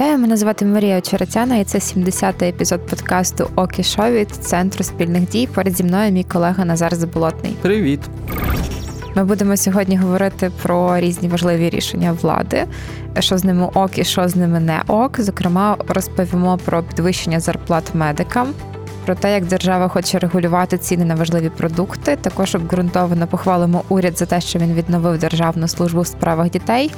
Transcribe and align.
Вітаю, 0.00 0.18
мене 0.18 0.36
звати 0.36 0.64
Марія 0.64 0.98
Очеретяна, 0.98 1.56
і 1.56 1.64
це 1.64 1.78
70-й 1.78 2.48
епізод 2.48 2.86
подкасту 2.86 3.50
Окі 3.56 3.82
Шо 3.82 4.10
від 4.10 4.30
Центру 4.30 4.84
спільних 4.84 5.28
дій. 5.28 5.48
Поряд 5.54 5.76
зі 5.76 5.84
мною 5.84 6.12
мій 6.12 6.24
колега 6.24 6.64
Назар 6.64 6.94
Заболотний. 6.94 7.56
Привіт. 7.62 8.00
Ми 9.16 9.24
будемо 9.24 9.56
сьогодні 9.56 9.96
говорити 9.96 10.50
про 10.62 11.00
різні 11.00 11.28
важливі 11.28 11.70
рішення 11.70 12.12
влади, 12.12 12.64
що 13.18 13.38
з 13.38 13.44
ними 13.44 13.68
ок 13.74 13.98
і 13.98 14.04
що 14.04 14.28
з 14.28 14.36
ними 14.36 14.60
не 14.60 14.82
ок. 14.86 15.20
Зокрема, 15.20 15.76
розповімо 15.88 16.58
про 16.64 16.82
підвищення 16.82 17.40
зарплат 17.40 17.94
медикам, 17.94 18.48
про 19.06 19.14
те, 19.14 19.32
як 19.32 19.46
держава 19.46 19.88
хоче 19.88 20.18
регулювати 20.18 20.78
ціни 20.78 21.04
на 21.04 21.14
важливі 21.14 21.48
продукти. 21.48 22.16
Також 22.16 22.54
обґрунтовано 22.54 23.26
похвалимо 23.26 23.82
уряд 23.88 24.18
за 24.18 24.26
те, 24.26 24.40
що 24.40 24.58
він 24.58 24.74
відновив 24.74 25.18
державну 25.18 25.68
службу 25.68 26.00
в 26.00 26.06
справах 26.06 26.50
дітей. 26.50 26.90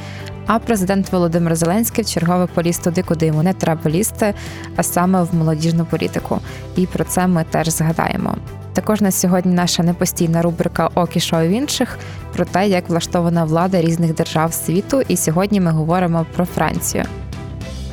А 0.46 0.58
президент 0.58 1.12
Володимир 1.12 1.56
Зеленський 1.56 2.04
в 2.04 2.08
чергове 2.08 2.46
поліз 2.46 2.78
туди, 2.78 3.02
куди 3.02 3.26
йому 3.26 3.42
не 3.42 3.52
треба 3.52 3.90
лізти, 3.90 4.34
а 4.76 4.82
саме 4.82 5.22
в 5.22 5.34
молодіжну 5.34 5.84
політику. 5.84 6.40
І 6.76 6.86
про 6.86 7.04
це 7.04 7.26
ми 7.26 7.44
теж 7.50 7.68
згадаємо. 7.68 8.36
Також 8.72 9.00
на 9.00 9.10
сьогодні 9.10 9.54
наша 9.54 9.82
непостійна 9.82 10.42
рубрика 10.42 10.90
Окі 10.94 11.20
шоу 11.20 11.42
інших 11.42 11.98
про 12.32 12.44
те, 12.44 12.68
як 12.68 12.88
влаштована 12.88 13.44
влада 13.44 13.80
різних 13.80 14.14
держав 14.14 14.52
світу. 14.52 15.02
І 15.08 15.16
сьогодні 15.16 15.60
ми 15.60 15.70
говоримо 15.70 16.26
про 16.36 16.44
Францію. 16.44 17.04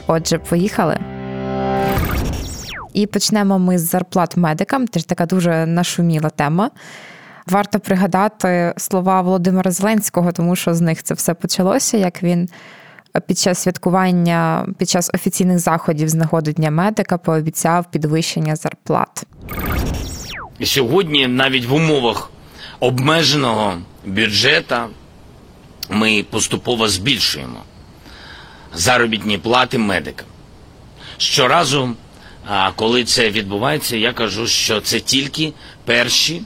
Отже, 0.08 0.38
поїхали. 0.38 0.98
І 2.94 3.08
почнемо 3.08 3.60
ми 3.60 3.78
з 3.78 3.90
зарплат 3.90 4.38
медикам. 4.38 4.88
Теж 4.88 5.04
така 5.04 5.26
дуже 5.26 5.66
нашуміла 5.66 6.30
тема. 6.30 6.70
Варто 7.50 7.80
пригадати 7.80 8.74
слова 8.78 9.22
Володимира 9.22 9.72
Зеленського, 9.72 10.32
тому 10.32 10.56
що 10.56 10.74
з 10.74 10.82
них 10.82 11.04
це 11.04 11.14
все 11.14 11.34
почалося. 11.34 11.98
Як 11.98 12.24
він 12.24 12.50
під 13.28 13.40
час 13.40 13.60
святкування, 13.60 14.68
під 14.78 14.90
час 14.90 15.12
офіційних 15.14 15.60
заходів 15.60 16.10
з 16.10 16.16
нагоди 16.16 16.54
Дня 16.54 16.72
медика 16.72 17.18
пообіцяв 17.18 17.92
підвищення 17.92 18.56
зарплат. 18.56 19.24
Сьогодні 20.64 21.28
навіть 21.28 21.66
в 21.66 21.74
умовах 21.74 22.32
обмеженого 22.80 23.74
бюджету 24.06 24.76
ми 25.90 26.26
поступово 26.30 26.88
збільшуємо 26.88 27.60
заробітні 28.74 29.38
плати 29.38 29.78
медикам. 29.78 30.28
Щоразу, 31.18 31.90
коли 32.76 33.04
це 33.04 33.30
відбувається, 33.30 33.98
я 33.98 34.14
кажу, 34.14 34.48
що 34.48 34.82
це 34.82 35.00
тільки 35.00 35.54
перші 35.86 36.42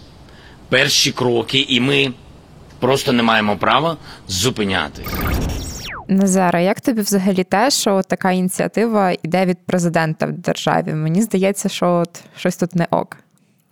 перші 0.73 1.11
кроки, 1.11 1.66
і 1.69 1.79
ми 1.79 2.13
просто 2.79 3.11
не 3.11 3.23
маємо 3.23 3.57
права 3.57 3.97
зупиняти. 4.27 5.05
Назара, 6.07 6.59
як 6.59 6.81
тобі 6.81 7.02
взагалі 7.02 7.43
те, 7.43 7.71
що 7.71 8.02
така 8.02 8.31
ініціатива 8.31 9.11
йде 9.23 9.45
від 9.45 9.66
президента 9.66 10.25
в 10.25 10.31
державі? 10.31 10.94
Мені 10.94 11.21
здається, 11.21 11.69
що 11.69 11.91
от 11.91 12.21
щось 12.38 12.57
тут 12.57 12.75
не 12.75 12.88
ок. 12.91 13.17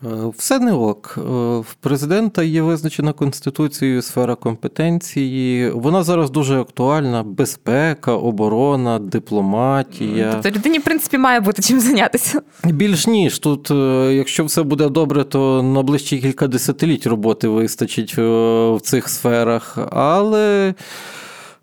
Е, 0.06 0.32
все 0.38 0.60
не 0.60 0.74
ок. 0.74 1.16
Е, 1.18 1.22
в 1.60 1.74
президента 1.80 2.44
є 2.44 2.62
визначена 2.62 3.14
конституцією 3.14 4.02
сфера 4.02 4.36
компетенції. 4.36 5.70
Вона 5.72 6.04
зараз 6.04 6.32
дуже 6.32 6.62
актуальна: 6.62 7.24
безпека, 7.24 8.12
оборона, 8.12 9.00
дипломатія. 9.00 10.32
Тобто 10.34 10.60
людині, 10.60 10.80
в 10.80 10.84
принципі, 10.84 11.18
має 11.18 11.40
бути 11.40 11.62
чим 11.62 11.80
зайнятися. 11.80 12.42
Більш 12.64 13.08
ніж 13.08 13.40
тут, 13.40 13.72
е, 13.72 14.14
якщо 14.14 14.46
все 14.46 14.64
буде 14.64 14.90
добре, 14.90 15.24
то 15.24 15.64
на 15.64 15.82
ближчі 15.82 16.20
кілька 16.20 16.48
десятиліть 16.48 17.08
роботи 17.08 17.48
вистачить 17.48 18.18
в 18.18 18.80
цих 18.82 19.10
сферах. 19.10 19.78
Але. 19.92 20.74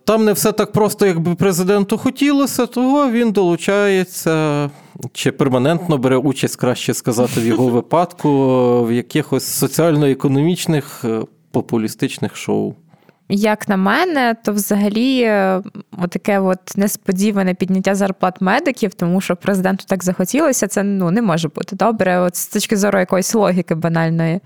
Там 0.08 0.24
не 0.24 0.32
все 0.32 0.52
так 0.52 0.72
просто, 0.72 1.06
як 1.06 1.20
би 1.20 1.34
президенту 1.34 1.98
хотілося, 1.98 2.66
того 2.66 3.10
він 3.10 3.32
долучається 3.32 4.70
чи 5.12 5.32
перманентно 5.32 5.98
бере 5.98 6.16
участь, 6.16 6.56
краще 6.56 6.94
сказати, 6.94 7.40
в 7.40 7.46
його 7.46 7.68
випадку, 7.68 8.28
в 8.84 8.92
якихось 8.92 9.44
соціально-економічних 9.44 11.04
е, 11.04 11.20
популістичних 11.50 12.36
шоу. 12.36 12.74
Як 13.28 13.68
на 13.68 13.76
мене, 13.76 14.36
то 14.44 14.52
взагалі 14.52 15.20
е, 15.22 15.62
таке 16.08 16.38
от 16.38 16.76
несподіване 16.76 17.54
підняття 17.54 17.94
зарплат 17.94 18.40
медиків, 18.40 18.94
тому 18.94 19.20
що 19.20 19.36
президенту 19.36 19.84
так 19.88 20.04
захотілося, 20.04 20.66
це 20.66 20.82
ну 20.82 21.10
не 21.10 21.22
може 21.22 21.48
бути 21.48 21.76
добре. 21.76 22.18
От 22.18 22.36
з 22.36 22.46
точки 22.46 22.76
зору 22.76 22.98
якоїсь 22.98 23.34
логіки 23.34 23.74
банальної. 23.74 24.40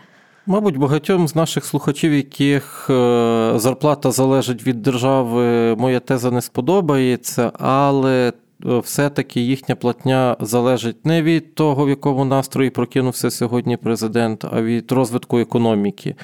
Мабуть, 0.47 0.77
багатьом 0.77 1.29
з 1.29 1.35
наших 1.35 1.65
слухачів, 1.65 2.13
яких 2.13 2.87
е, 2.91 3.53
зарплата 3.57 4.11
залежить 4.11 4.67
від 4.67 4.83
держави, 4.83 5.77
моя 5.77 6.01
теза 6.01 6.31
не 6.31 6.43
сподобається, 6.43 7.53
але 7.59 8.33
е, 8.67 8.79
все-таки 8.79 9.41
їхня 9.41 9.75
платня 9.75 10.37
залежить 10.41 11.07
не 11.07 11.23
від 11.23 11.55
того, 11.55 11.85
в 11.85 11.89
якому 11.89 12.25
настрої 12.25 12.71
прокинувся 12.71 13.31
сьогодні 13.31 13.77
президент, 13.77 14.45
а 14.53 14.63
від 14.63 14.93
розвитку 14.93 15.39
економіки. 15.39 16.15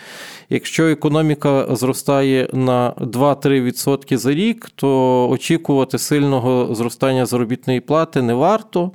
Якщо 0.51 0.87
економіка 0.87 1.67
зростає 1.77 2.49
на 2.53 2.93
2-3% 2.97 4.17
за 4.17 4.33
рік, 4.33 4.71
то 4.75 5.29
очікувати 5.31 5.99
сильного 5.99 6.75
зростання 6.75 7.27
заробітної 7.27 7.81
плати 7.81 8.23
не 8.23 8.35
варто. 8.35 8.93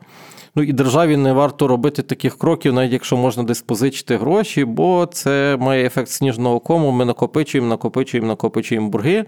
Ну 0.55 0.63
і 0.63 0.73
державі 0.73 1.17
не 1.17 1.33
варто 1.33 1.67
робити 1.67 2.01
таких 2.01 2.37
кроків, 2.37 2.73
навіть 2.73 2.91
якщо 2.91 3.17
можна 3.17 3.43
десь 3.43 3.61
позичити 3.61 4.17
гроші, 4.17 4.65
бо 4.65 5.05
це 5.05 5.57
має 5.59 5.85
ефект 5.85 6.09
сніжного 6.09 6.59
кому. 6.59 6.91
Ми 6.91 7.05
накопичуємо, 7.05 7.67
накопичуємо, 7.67 8.27
накопичуємо 8.27 8.89
борги. 8.89 9.25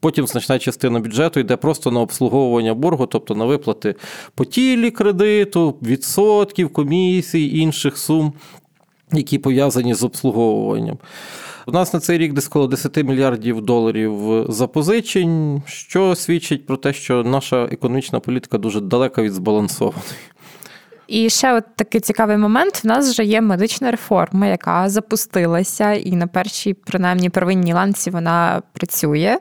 Потім 0.00 0.26
значна 0.26 0.58
частина 0.58 1.00
бюджету 1.00 1.40
йде 1.40 1.56
просто 1.56 1.90
на 1.90 2.00
обслуговування 2.00 2.74
боргу, 2.74 3.06
тобто 3.06 3.34
на 3.34 3.44
виплати 3.44 3.94
по 4.34 4.44
тілі 4.44 4.90
кредиту, 4.90 5.76
відсотків, 5.82 6.72
комісій, 6.72 7.58
інших 7.58 7.98
сум, 7.98 8.32
які 9.12 9.38
пов'язані 9.38 9.94
з 9.94 10.02
обслуговуванням. 10.02 10.98
У 11.66 11.72
нас 11.72 11.94
на 11.94 12.00
цей 12.00 12.18
рік 12.18 12.32
десь 12.32 12.48
коло 12.48 12.66
10 12.66 12.96
мільярдів 12.96 13.60
доларів 13.60 14.44
запозичень, 14.48 15.62
що 15.66 16.14
свідчить 16.14 16.66
про 16.66 16.76
те, 16.76 16.92
що 16.92 17.24
наша 17.24 17.64
економічна 17.64 18.20
політика 18.20 18.58
дуже 18.58 18.80
далека 18.80 19.22
від 19.22 19.32
збалансованої. 19.32 20.02
І 21.08 21.30
ще 21.30 21.54
от 21.54 21.64
такий 21.76 22.00
цікавий 22.00 22.36
момент: 22.36 22.84
в 22.84 22.86
нас 22.86 23.10
вже 23.10 23.24
є 23.24 23.40
медична 23.40 23.90
реформа, 23.90 24.46
яка 24.46 24.88
запустилася, 24.88 25.92
і 25.92 26.12
на 26.12 26.26
першій, 26.26 26.74
принаймні, 26.74 27.30
первинній 27.30 27.74
ланці 27.74 28.10
вона 28.10 28.62
працює. 28.72 29.38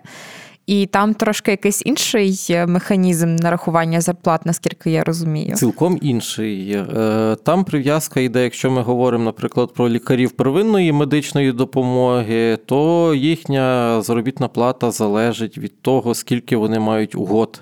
І 0.68 0.86
там 0.86 1.14
трошки 1.14 1.52
якийсь 1.52 1.82
інший 1.86 2.66
механізм 2.68 3.36
нарахування 3.36 4.02
зарплат, 4.02 4.46
наскільки 4.46 4.92
я 4.92 5.04
розумію. 5.04 5.56
Цілком 5.56 6.00
інший. 6.02 6.72
Е, 6.72 7.36
там 7.44 7.64
прив'язка 7.64 8.20
йде, 8.20 8.44
якщо 8.44 8.72
ми 8.72 8.82
говоримо, 8.82 9.24
наприклад, 9.24 9.74
про 9.74 9.90
лікарів 9.90 10.32
первинної 10.32 10.92
медичної 10.92 11.52
допомоги, 11.52 12.58
то 12.66 13.14
їхня 13.16 14.02
заробітна 14.02 14.48
плата 14.48 14.92
залежить 14.92 15.58
від 15.58 15.82
того, 15.82 16.16
скільки 16.16 16.56
вони 16.56 16.80
мають 16.80 17.16
угод 17.16 17.62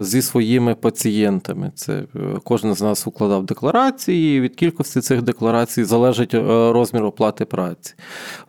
зі 0.00 0.22
своїми 0.22 0.74
пацієнтами. 0.74 1.72
Це 1.74 1.92
е, 1.92 2.04
кожен 2.44 2.74
з 2.74 2.82
нас 2.82 3.06
укладав 3.06 3.44
декларації. 3.44 4.40
Від 4.40 4.54
кількості 4.54 5.00
цих 5.00 5.22
декларацій 5.22 5.84
залежить 5.84 6.34
е, 6.34 6.40
розмір 6.72 7.04
оплати 7.04 7.44
праці. 7.44 7.94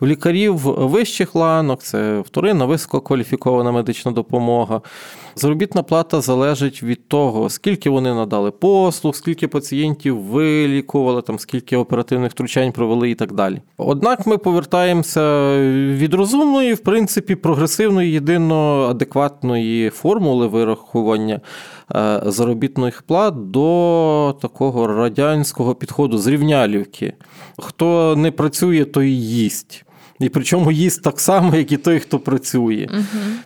У 0.02 0.08
лікарів 0.08 0.56
вищих 0.66 1.36
ланок 1.36 1.84
це 1.84 2.20
вторинна 2.20 2.66
висококваліфікована 2.66 3.72
медична 3.72 4.12
допомога. 4.12 4.82
Заробітна 5.36 5.84
плата 5.84 6.22
залежить 6.22 6.84
від 6.84 7.08
того, 7.08 7.50
скільки 7.50 7.90
вони 7.90 8.14
надали 8.14 8.52
послуг, 8.52 9.16
скільки 9.16 9.48
пацієнтів 9.48 10.22
вилікували, 10.22 11.22
там 11.22 11.40
скільки 11.40 11.78
оперативних 11.78 12.32
втручань 12.32 12.72
провели 12.72 13.10
і 13.10 13.16
так 13.16 13.34
далі. 13.34 13.62
Однак 13.78 14.28
ми 14.28 14.38
повертаємося 14.38 15.58
від 15.74 16.14
розумної, 16.14 16.74
в 16.74 16.80
принципі, 16.80 17.36
прогресивної, 17.36 18.12
єдино 18.12 18.88
адекватної 18.90 19.90
формули 19.90 20.48
вирахування 20.48 21.37
е, 21.96 22.22
заробітних 22.26 23.02
плат 23.02 23.52
до 23.52 24.38
такого 24.42 24.88
радянського 24.88 25.76
підходу 25.76 26.18
зрівнялівки. 26.18 27.14
Хто 27.60 28.16
не 28.18 28.32
працює, 28.32 28.86
той 28.86 29.12
їсть. 29.12 29.87
І 30.20 30.30
причому 30.30 30.72
їсть 30.72 31.02
так 31.02 31.20
само, 31.20 31.56
як 31.56 31.72
і 31.72 31.78
той, 31.78 32.00
хто 32.00 32.20
працює. 32.20 32.88
Угу. 32.94 33.04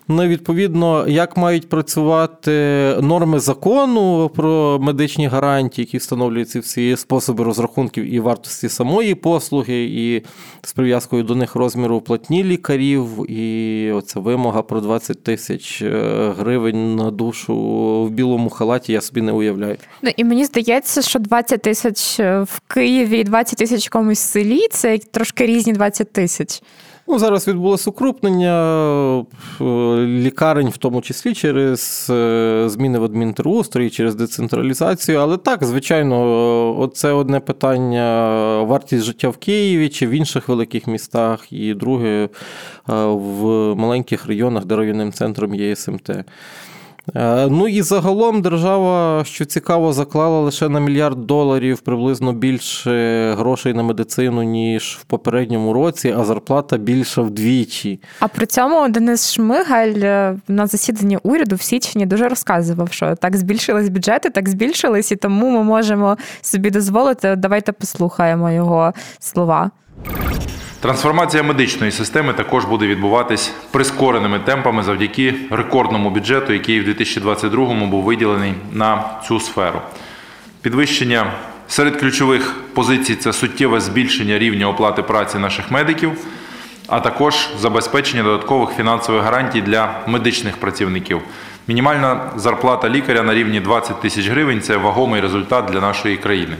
Ну, 0.07 0.27
відповідно, 0.27 1.07
як 1.07 1.38
мають 1.38 1.69
працювати 1.69 2.51
норми 3.01 3.39
закону 3.39 4.31
про 4.35 4.79
медичні 4.81 5.27
гарантії, 5.27 5.85
які 5.85 5.97
встановлюються 5.97 6.59
всі 6.59 6.97
способи 6.97 7.44
розрахунків 7.44 8.13
і 8.13 8.19
вартості 8.19 8.69
самої 8.69 9.15
послуги, 9.15 9.83
і 9.83 10.23
з 10.62 10.73
прив'язкою 10.73 11.23
до 11.23 11.35
них 11.35 11.56
розміру 11.56 12.01
платні 12.01 12.44
лікарів, 12.44 13.31
і 13.31 13.91
оця 13.91 14.19
вимога 14.19 14.62
про 14.62 14.81
20 14.81 15.23
тисяч 15.23 15.81
е, 15.81 16.33
гривень 16.38 16.95
на 16.95 17.12
душу 17.12 17.56
в 18.03 18.09
білому 18.09 18.50
халаті, 18.50 18.94
я 18.94 19.01
собі 19.01 19.21
не 19.21 19.31
уявляю. 19.31 19.77
Ну 20.01 20.12
і 20.18 20.23
мені 20.23 20.45
здається, 20.45 21.01
що 21.01 21.19
20 21.19 21.62
тисяч 21.62 22.19
в 22.19 22.62
Києві 22.68 23.19
і 23.19 23.23
20 23.23 23.59
тисяч 23.59 23.88
в 23.88 23.89
комусь 23.89 24.19
селі 24.19 24.68
це 24.71 24.97
трошки 24.97 25.45
різні 25.45 25.73
20 25.73 26.13
тисяч. 26.13 26.60
Ну, 27.11 27.19
Зараз 27.19 27.47
відбулося 27.47 27.89
укрупнення 27.89 29.25
лікарень, 30.05 30.69
в 30.69 30.77
тому 30.77 31.01
числі 31.01 31.33
через 31.33 32.05
зміни 32.71 32.99
в 32.99 33.03
адмінтерустрої, 33.03 33.89
через 33.89 34.15
децентралізацію. 34.15 35.19
Але 35.19 35.37
так, 35.37 35.63
звичайно, 35.63 36.89
це 36.93 37.11
одне 37.11 37.39
питання: 37.39 38.61
вартість 38.63 39.03
життя 39.03 39.29
в 39.29 39.37
Києві 39.37 39.89
чи 39.89 40.07
в 40.07 40.09
інших 40.09 40.47
великих 40.47 40.87
містах, 40.87 41.53
і 41.53 41.73
друге 41.73 42.29
в 42.87 43.75
маленьких 43.75 44.25
районах, 44.25 44.65
де 44.65 44.75
районним 44.75 45.11
центром 45.11 45.55
є 45.55 45.75
СМТ. 45.75 46.09
Е, 47.15 47.48
ну 47.50 47.68
і 47.68 47.81
загалом 47.81 48.42
держава, 48.42 49.24
що 49.25 49.45
цікаво, 49.45 49.94
заклала 49.94 50.39
лише 50.39 50.69
на 50.69 50.80
мільярд 50.80 51.27
доларів 51.27 51.80
приблизно 51.80 52.33
більше 52.33 53.33
грошей 53.38 53.74
на 53.74 53.83
медицину, 53.83 54.44
ніж 54.44 54.98
в 55.01 55.03
попередньому 55.03 55.74
році, 55.74 56.15
а 56.18 56.24
зарплата 56.24 56.77
більша 56.77 57.21
вдвічі. 57.21 58.00
А 58.19 58.27
при 58.27 58.45
цьому 58.45 58.89
Денис 58.89 59.33
Шмигаль 59.33 60.00
е, 60.03 60.36
на 60.48 60.68
засіданні 60.68 61.18
уряду 61.24 61.56
в 61.56 61.62
січні 61.62 62.06
дуже 62.06 62.27
розказував, 62.27 62.92
що 62.92 63.15
так 63.15 63.38
збільшились 63.38 63.89
бюджети, 63.89 64.30
так 64.30 64.50
збільшились, 64.50 65.12
і 65.12 65.15
тому 65.15 65.50
ми 65.50 65.63
можемо 65.63 66.18
собі 66.42 66.69
дозволити. 66.69 67.36
Давайте 67.36 67.71
послухаємо 67.71 68.51
його 68.51 68.94
слова. 69.19 69.71
Трансформація 70.81 71.44
медичної 71.44 71.92
системи 71.92 72.33
також 72.33 72.66
буде 72.66 72.88
відбуватись 72.88 73.54
прискореними 73.72 74.39
темпами 74.39 74.83
завдяки 74.83 75.36
рекордному 75.50 76.10
бюджету, 76.10 76.54
який 76.54 76.81
в 76.81 76.88
2022-му 76.88 77.88
був 77.88 78.04
виділений 78.04 78.54
на 78.72 79.04
цю 79.28 79.39
сферу. 79.39 79.81
Підвищення 80.62 81.31
серед 81.68 82.00
ключових 82.00 82.56
позицій 82.74 83.16
це 83.16 83.33
суттєве 83.33 83.80
збільшення 83.80 84.39
рівня 84.39 84.68
оплати 84.68 85.04
праці 85.04 85.38
наших 85.38 85.72
медиків, 85.72 86.12
а 86.88 87.00
також 87.00 87.50
забезпечення 87.60 88.24
додаткових 88.24 88.69
фінансових 88.69 89.24
гарантій 89.24 89.62
для 89.62 90.00
медичних 90.07 90.57
працівників. 90.57 91.22
Мінімальна 91.68 92.31
зарплата 92.36 92.89
лікаря 92.89 93.24
на 93.24 93.33
рівні 93.33 93.60
20 93.60 94.01
тисяч 94.01 94.28
гривень 94.28 94.62
це 94.62 94.78
вагомий 94.78 95.22
результат 95.22 95.66
для 95.66 95.81
нашої 95.81 96.18
країни. 96.18 96.56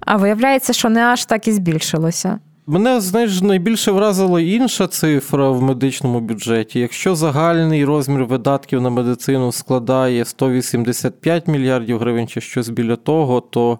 А 0.00 0.16
виявляється, 0.16 0.72
що 0.72 0.88
не 0.88 1.04
аж 1.04 1.24
так 1.24 1.48
і 1.48 1.52
збільшилося. 1.52 2.38
Мене 2.70 3.00
знаєш, 3.00 3.40
найбільше 3.40 3.92
вразила 3.92 4.40
інша 4.40 4.86
цифра 4.86 5.50
в 5.50 5.62
медичному 5.62 6.20
бюджеті. 6.20 6.80
Якщо 6.80 7.14
загальний 7.14 7.84
розмір 7.84 8.24
видатків 8.24 8.82
на 8.82 8.90
медицину 8.90 9.52
складає 9.52 10.24
185 10.24 11.48
мільярдів 11.48 11.98
гривень 11.98 12.28
чи 12.28 12.40
щось 12.40 12.68
біля 12.68 12.96
того, 12.96 13.40
то 13.40 13.78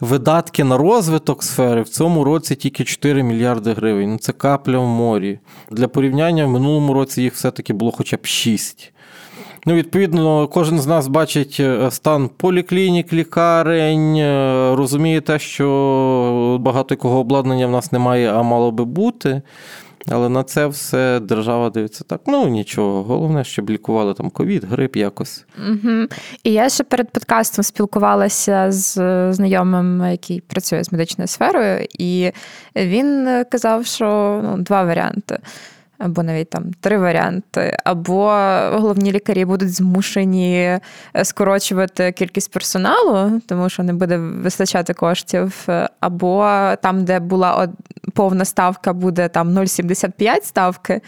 видатки 0.00 0.64
на 0.64 0.76
розвиток 0.76 1.42
сфери 1.42 1.82
в 1.82 1.88
цьому 1.88 2.24
році 2.24 2.54
тільки 2.54 2.84
4 2.84 3.22
мільярди 3.22 3.72
гривень. 3.72 4.10
Ну, 4.10 4.18
Це 4.18 4.32
капля 4.32 4.78
в 4.78 4.86
морі. 4.86 5.38
Для 5.70 5.88
порівняння 5.88 6.46
в 6.46 6.50
минулому 6.50 6.94
році 6.94 7.22
їх 7.22 7.34
все-таки 7.34 7.72
було 7.72 7.90
хоча 7.90 8.16
б 8.16 8.26
6. 8.26 8.92
Ну, 9.66 9.74
Відповідно, 9.74 10.48
кожен 10.48 10.80
з 10.80 10.86
нас 10.86 11.08
бачить 11.08 11.56
е, 11.60 11.90
стан 11.90 12.30
поліклінік, 12.36 13.12
лікарень, 13.12 14.16
е, 14.16 14.74
розуміє 14.76 15.20
те, 15.20 15.38
що 15.38 16.58
багато 16.60 16.94
якого 16.94 17.18
обладнання 17.18 17.66
в 17.66 17.70
нас 17.70 17.92
немає, 17.92 18.32
а 18.32 18.42
мало 18.42 18.70
би 18.70 18.84
бути. 18.84 19.42
Але 20.08 20.28
на 20.28 20.42
це 20.42 20.66
все 20.66 21.20
держава 21.20 21.70
дивиться 21.70 22.04
так. 22.04 22.20
Ну 22.26 22.48
нічого, 22.48 23.02
головне, 23.02 23.44
щоб 23.44 23.70
лікували 23.70 24.14
там 24.14 24.30
ковід, 24.30 24.64
грип 24.64 24.96
якось. 24.96 25.44
Угу. 25.68 26.06
І 26.44 26.52
я 26.52 26.68
ще 26.68 26.84
перед 26.84 27.10
подкастом 27.10 27.62
спілкувалася 27.62 28.72
з 28.72 28.92
знайомим, 29.32 30.10
який 30.10 30.40
працює 30.40 30.84
з 30.84 30.92
медичною 30.92 31.28
сферою, 31.28 31.86
і 31.98 32.30
він 32.76 33.28
казав, 33.50 33.86
що 33.86 34.40
ну, 34.44 34.56
два 34.58 34.82
варіанти 34.82 35.38
або 36.04 36.22
навіть 36.22 36.50
там 36.50 36.64
три 36.80 36.98
варіанти, 36.98 37.76
або 37.84 38.24
головні 38.72 39.12
лікарі 39.12 39.44
будуть 39.44 39.74
змушені 39.74 40.56
е, 40.56 40.80
скорочувати 41.24 42.12
кількість 42.12 42.52
персоналу, 42.52 43.40
тому 43.48 43.68
що 43.68 43.82
не 43.82 43.92
буде 43.92 44.16
вистачати 44.16 44.94
коштів, 44.94 45.66
або 46.00 46.48
там, 46.82 47.04
де 47.04 47.20
була 47.20 47.68
повна 48.14 48.44
ставка, 48.44 48.92
буде 48.92 49.28
там 49.28 49.50
0,75 49.58 50.42
ставки. 50.42 51.00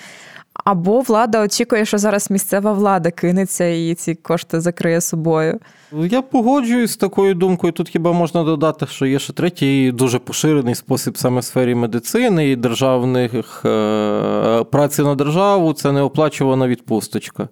Або 0.65 1.01
влада 1.01 1.43
очікує, 1.43 1.85
що 1.85 1.99
зараз 1.99 2.31
місцева 2.31 2.73
влада 2.73 3.11
кинеться 3.11 3.65
і 3.65 3.95
ці 3.95 4.15
кошти 4.15 4.61
закриє 4.61 5.01
собою. 5.01 5.61
Я 5.93 6.23
погоджуюсь 6.23 6.91
з 6.91 6.97
такою 6.97 7.35
думкою. 7.35 7.73
Тут 7.73 7.89
хіба 7.89 8.13
можна 8.13 8.45
додати, 8.45 8.87
що 8.87 9.07
є 9.07 9.19
ще 9.19 9.33
третій 9.33 9.93
дуже 9.93 10.19
поширений 10.19 10.75
спосіб 10.75 11.19
саме 11.19 11.41
в 11.41 11.45
сфері 11.45 11.75
медицини 11.75 12.51
і 12.51 12.57
державних 12.57 13.63
е, 13.65 14.65
праці 14.71 15.03
на 15.03 15.15
державу 15.15 15.73
це 15.73 15.93
неоплачувана 15.93 16.69
відпусточка. 16.69 17.49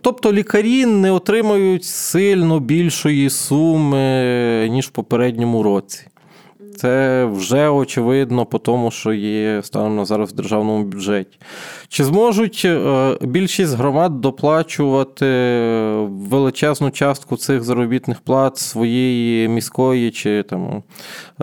Тобто 0.00 0.32
лікарі 0.32 0.86
не 0.86 1.10
отримають 1.10 1.84
сильно 1.84 2.60
більшої 2.60 3.30
суми, 3.30 4.68
ніж 4.70 4.86
в 4.86 4.90
попередньому 4.90 5.62
році. 5.62 6.06
Це 6.76 7.24
вже 7.24 7.68
очевидно 7.68 8.46
по 8.46 8.58
тому, 8.58 8.90
що 8.90 9.12
є 9.12 9.62
станом 9.62 9.96
на 9.96 10.04
зараз 10.04 10.32
в 10.32 10.36
державному 10.36 10.84
бюджеті. 10.84 11.38
Чи 11.88 12.04
зможуть 12.04 12.62
е, 12.64 13.16
більшість 13.20 13.76
громад 13.76 14.20
доплачувати 14.20 15.26
величезну 16.10 16.90
частку 16.90 17.36
цих 17.36 17.62
заробітних 17.62 18.20
плат 18.20 18.58
своєї 18.58 19.48
міської 19.48 20.10
чи 20.10 20.42
там 20.42 20.82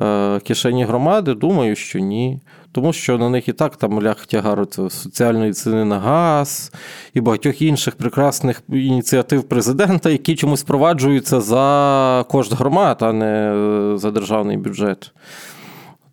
е, 0.01 0.39
кишені 0.39 0.85
громади? 0.85 1.33
Думаю, 1.33 1.75
що 1.75 1.99
ні 1.99 2.39
тому 2.71 2.93
що 2.93 3.17
на 3.17 3.29
них 3.29 3.47
і 3.47 3.53
так 3.53 3.75
там 3.75 4.03
ляг 4.03 4.25
тягар 4.25 4.67
соціальної 4.89 5.53
ціни 5.53 5.85
на 5.85 5.99
газ 5.99 6.71
і 7.13 7.21
багатьох 7.21 7.61
інших 7.61 7.95
прекрасних 7.95 8.61
ініціатив 8.69 9.43
президента, 9.43 10.09
які 10.09 10.35
чомусь 10.35 10.63
впроваджуються 10.63 11.41
за 11.41 12.25
кошт 12.29 12.53
громад, 12.53 12.97
а 13.01 13.13
не 13.13 13.53
за 13.97 14.11
державний 14.11 14.57
бюджет. 14.57 15.11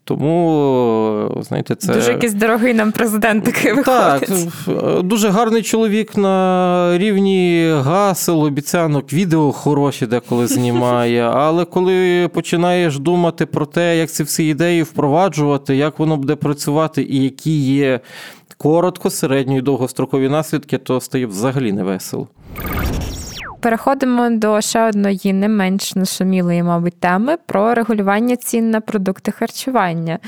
Тому, 0.09 1.39
знаєте, 1.41 1.75
це. 1.75 1.95
Дуже 1.95 2.13
якийсь 2.13 2.35
дорогий 2.35 2.75
нам 2.75 2.93
президент 2.93 3.45
такий 3.45 3.73
виходить. 3.73 4.29
Так, 4.67 5.03
дуже 5.03 5.29
гарний 5.29 5.63
чоловік 5.63 6.17
на 6.17 6.99
рівні 6.99 7.71
гасел, 7.83 8.43
обіцянок, 8.43 9.13
відео 9.13 9.53
хороші 9.53 10.07
деколи 10.07 10.47
знімає. 10.57 11.23
Але 11.23 11.65
коли 11.65 12.29
починаєш 12.29 12.99
думати 12.99 13.47
про 13.47 13.67
те, 13.67 13.99
як 13.99 14.11
ці 14.11 14.23
всі 14.23 14.49
ідеї 14.49 14.83
впроваджувати, 14.83 15.77
як 15.77 15.99
воно 15.99 16.17
буде 16.17 16.37
працювати, 16.37 17.03
і 17.03 17.23
які 17.23 17.61
є 17.61 18.01
коротко, 18.57 19.11
середньо 19.11 19.57
і 19.57 19.61
довгострокові 19.61 20.29
наслідки, 20.29 20.79
то 20.79 21.01
стає 21.01 21.27
взагалі 21.27 21.73
невесело. 21.73 22.29
Переходимо 23.61 24.31
до 24.31 24.61
ще 24.61 24.89
одної 24.89 25.33
не 25.33 25.49
менш 25.49 25.97
нашумілої, 25.97 26.63
мабуть, 26.63 27.01
теми 27.01 27.37
про 27.47 27.75
регулювання 27.75 28.37
цін 28.37 28.71
на 28.71 28.81
продукти 28.81 29.31
харчування. 29.31 30.19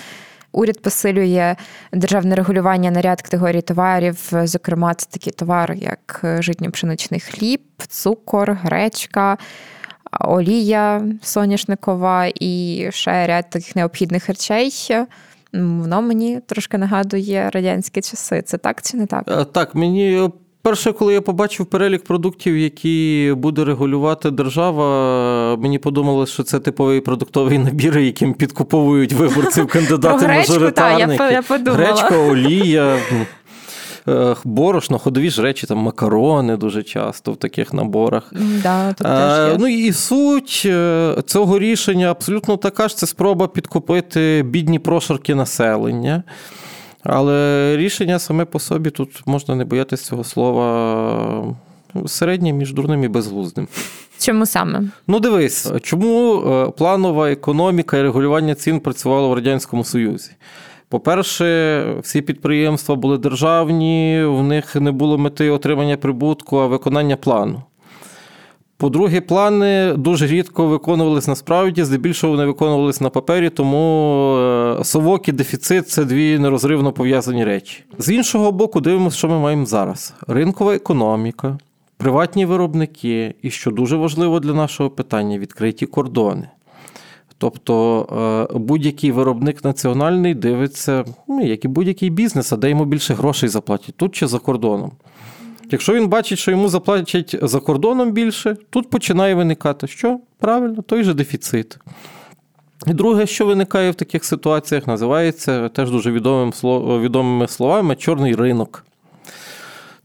Уряд 0.52 0.82
посилює 0.82 1.56
державне 1.92 2.34
регулювання 2.34 2.90
на 2.90 3.00
ряд 3.02 3.22
категорій 3.22 3.62
товарів, 3.62 4.32
зокрема, 4.32 4.94
це 4.94 5.06
такі 5.10 5.30
товари, 5.30 5.76
як 5.78 6.20
житньо-пшеничний 6.22 7.20
хліб, 7.20 7.60
цукор, 7.88 8.52
гречка, 8.52 9.38
олія 10.20 11.02
соняшникова 11.22 12.26
і 12.34 12.86
ще 12.90 13.26
ряд 13.26 13.50
таких 13.50 13.76
необхідних 13.76 14.28
речей. 14.28 14.72
Воно 15.52 16.02
мені 16.02 16.40
трошки 16.46 16.78
нагадує 16.78 17.50
радянські 17.50 18.00
часи. 18.00 18.42
Це 18.42 18.58
так 18.58 18.82
чи 18.82 18.96
не 18.96 19.06
так? 19.06 19.24
Е, 19.28 19.44
так, 19.44 19.74
мені 19.74 20.30
Перше, 20.62 20.92
коли 20.92 21.14
я 21.14 21.20
побачив 21.20 21.66
перелік 21.66 22.04
продуктів, 22.04 22.58
які 22.58 23.34
буде 23.36 23.64
регулювати 23.64 24.30
держава, 24.30 25.56
мені 25.56 25.78
подумалося, 25.78 26.32
що 26.32 26.42
це 26.42 26.60
типовий 26.60 27.00
продуктовий 27.00 27.58
набір, 27.58 27.98
яким 27.98 28.34
підкуповують 28.34 29.12
виборців 29.12 29.66
кандидати 29.72 30.28
мажоритарники. 30.28 31.40
Гречка, 31.66 32.18
олія. 32.30 32.96
Е, 34.08 34.36
борошно, 34.44 34.98
ходові 34.98 35.30
ж 35.30 35.42
речі, 35.42 35.66
там 35.66 35.78
макарони 35.78 36.56
дуже 36.56 36.82
часто 36.82 37.32
в 37.32 37.36
таких 37.36 37.72
наборах. 37.72 38.32
Да, 38.62 38.92
тут 38.92 39.06
теж 39.06 39.52
є. 39.52 39.56
Ну 39.60 39.68
і 39.68 39.92
суть 39.92 40.62
е, 40.66 41.14
цього 41.26 41.58
рішення 41.58 42.10
абсолютно 42.10 42.56
така 42.56 42.88
ж: 42.88 42.96
це 42.96 43.06
спроба 43.06 43.48
підкупити 43.48 44.44
бідні 44.46 44.78
прошарки 44.78 45.34
населення. 45.34 46.22
Але 47.02 47.76
рішення 47.76 48.18
саме 48.18 48.44
по 48.44 48.58
собі 48.58 48.90
тут 48.90 49.22
можна 49.26 49.54
не 49.54 49.64
боятися 49.64 50.04
цього 50.04 50.24
слова 50.24 51.56
середнє 52.06 52.52
між 52.52 52.72
дурним 52.72 53.04
і 53.04 53.08
безглуздим. 53.08 53.68
Чому 54.18 54.46
саме? 54.46 54.82
Ну, 55.06 55.20
дивись, 55.20 55.72
чому 55.82 56.42
е, 56.42 56.70
планова 56.70 57.30
економіка 57.30 57.98
і 57.98 58.02
регулювання 58.02 58.54
цін 58.54 58.80
працювало 58.80 59.28
в 59.28 59.34
Радянському 59.34 59.84
Союзі? 59.84 60.30
По-перше, 60.88 61.84
всі 62.02 62.22
підприємства 62.22 62.94
були 62.94 63.18
державні, 63.18 64.24
в 64.24 64.42
них 64.42 64.76
не 64.76 64.92
було 64.92 65.18
мети 65.18 65.50
отримання 65.50 65.96
прибутку, 65.96 66.58
а 66.58 66.66
виконання 66.66 67.16
плану. 67.16 67.62
По-друге, 68.80 69.20
плани 69.20 69.94
дуже 69.96 70.26
рідко 70.26 70.66
виконувалися 70.66 71.30
насправді, 71.30 71.84
здебільшого 71.84 72.32
вони 72.32 72.46
виконувалися 72.46 73.04
на 73.04 73.10
папері, 73.10 73.50
тому 73.50 74.36
е, 74.80 74.84
совок 74.84 75.28
і 75.28 75.32
дефіцит 75.32 75.88
це 75.88 76.04
дві 76.04 76.38
нерозривно 76.38 76.92
пов'язані 76.92 77.44
речі. 77.44 77.84
З 77.98 78.10
іншого 78.10 78.52
боку, 78.52 78.80
дивимося, 78.80 79.16
що 79.16 79.28
ми 79.28 79.38
маємо 79.38 79.66
зараз: 79.66 80.14
ринкова 80.28 80.74
економіка, 80.74 81.58
приватні 81.96 82.46
виробники, 82.46 83.34
і 83.42 83.50
що 83.50 83.70
дуже 83.70 83.96
важливо 83.96 84.40
для 84.40 84.54
нашого 84.54 84.90
питання 84.90 85.38
відкриті 85.38 85.86
кордони. 85.86 86.48
Тобто 87.38 88.06
е, 88.52 88.58
будь-який 88.58 89.12
виробник 89.12 89.64
національний 89.64 90.34
дивиться, 90.34 91.04
ну, 91.28 91.40
як 91.40 91.64
і 91.64 91.68
будь-який 91.68 92.10
бізнес, 92.10 92.52
а 92.52 92.56
де 92.56 92.70
йому 92.70 92.84
більше 92.84 93.14
грошей 93.14 93.48
заплатять, 93.48 93.94
тут 93.96 94.14
чи 94.14 94.26
за 94.26 94.38
кордоном. 94.38 94.92
Якщо 95.72 95.94
він 95.94 96.08
бачить, 96.08 96.38
що 96.38 96.50
йому 96.50 96.68
заплатять 96.68 97.36
за 97.42 97.60
кордоном 97.60 98.12
більше, 98.12 98.56
тут 98.70 98.90
починає 98.90 99.34
виникати 99.34 99.86
що? 99.86 100.20
Правильно, 100.38 100.82
той 100.82 101.04
же 101.04 101.14
дефіцит. 101.14 101.78
І 102.86 102.92
друге, 102.92 103.26
що 103.26 103.46
виникає 103.46 103.90
в 103.90 103.94
таких 103.94 104.24
ситуаціях, 104.24 104.86
називається 104.86 105.68
теж 105.68 105.90
дуже 105.90 106.10
відомим, 106.10 106.52
відомими 107.00 107.48
словами 107.48 107.96
чорний 107.96 108.34
ринок. 108.34 108.84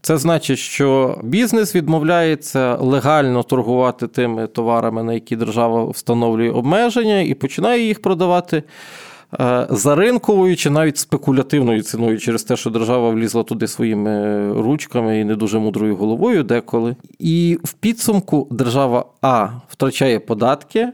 Це 0.02 0.18
значить, 0.18 0.58
що 0.58 1.18
бізнес 1.22 1.74
відмовляється 1.74 2.76
легально 2.76 3.42
торгувати 3.42 4.06
тими 4.06 4.46
товарами, 4.46 5.02
на 5.02 5.14
які 5.14 5.36
держава 5.36 5.90
встановлює 5.90 6.50
обмеження, 6.50 7.20
і 7.20 7.34
починає 7.34 7.86
їх 7.86 8.02
продавати 8.02 8.62
за 9.70 9.94
ринковою 9.94 10.56
чи 10.56 10.70
навіть 10.70 10.98
спекулятивною 10.98 11.82
ціною 11.82 12.18
через 12.18 12.44
те, 12.44 12.56
що 12.56 12.70
держава 12.70 13.10
влізла 13.10 13.42
туди 13.42 13.68
своїми 13.68 14.52
ручками 14.62 15.20
і 15.20 15.24
не 15.24 15.36
дуже 15.36 15.58
мудрою 15.58 15.96
головою 15.96 16.42
деколи. 16.42 16.96
І 17.18 17.58
в 17.64 17.72
підсумку 17.72 18.48
держава 18.50 19.04
А 19.22 19.48
втрачає 19.68 20.20
податки. 20.20 20.92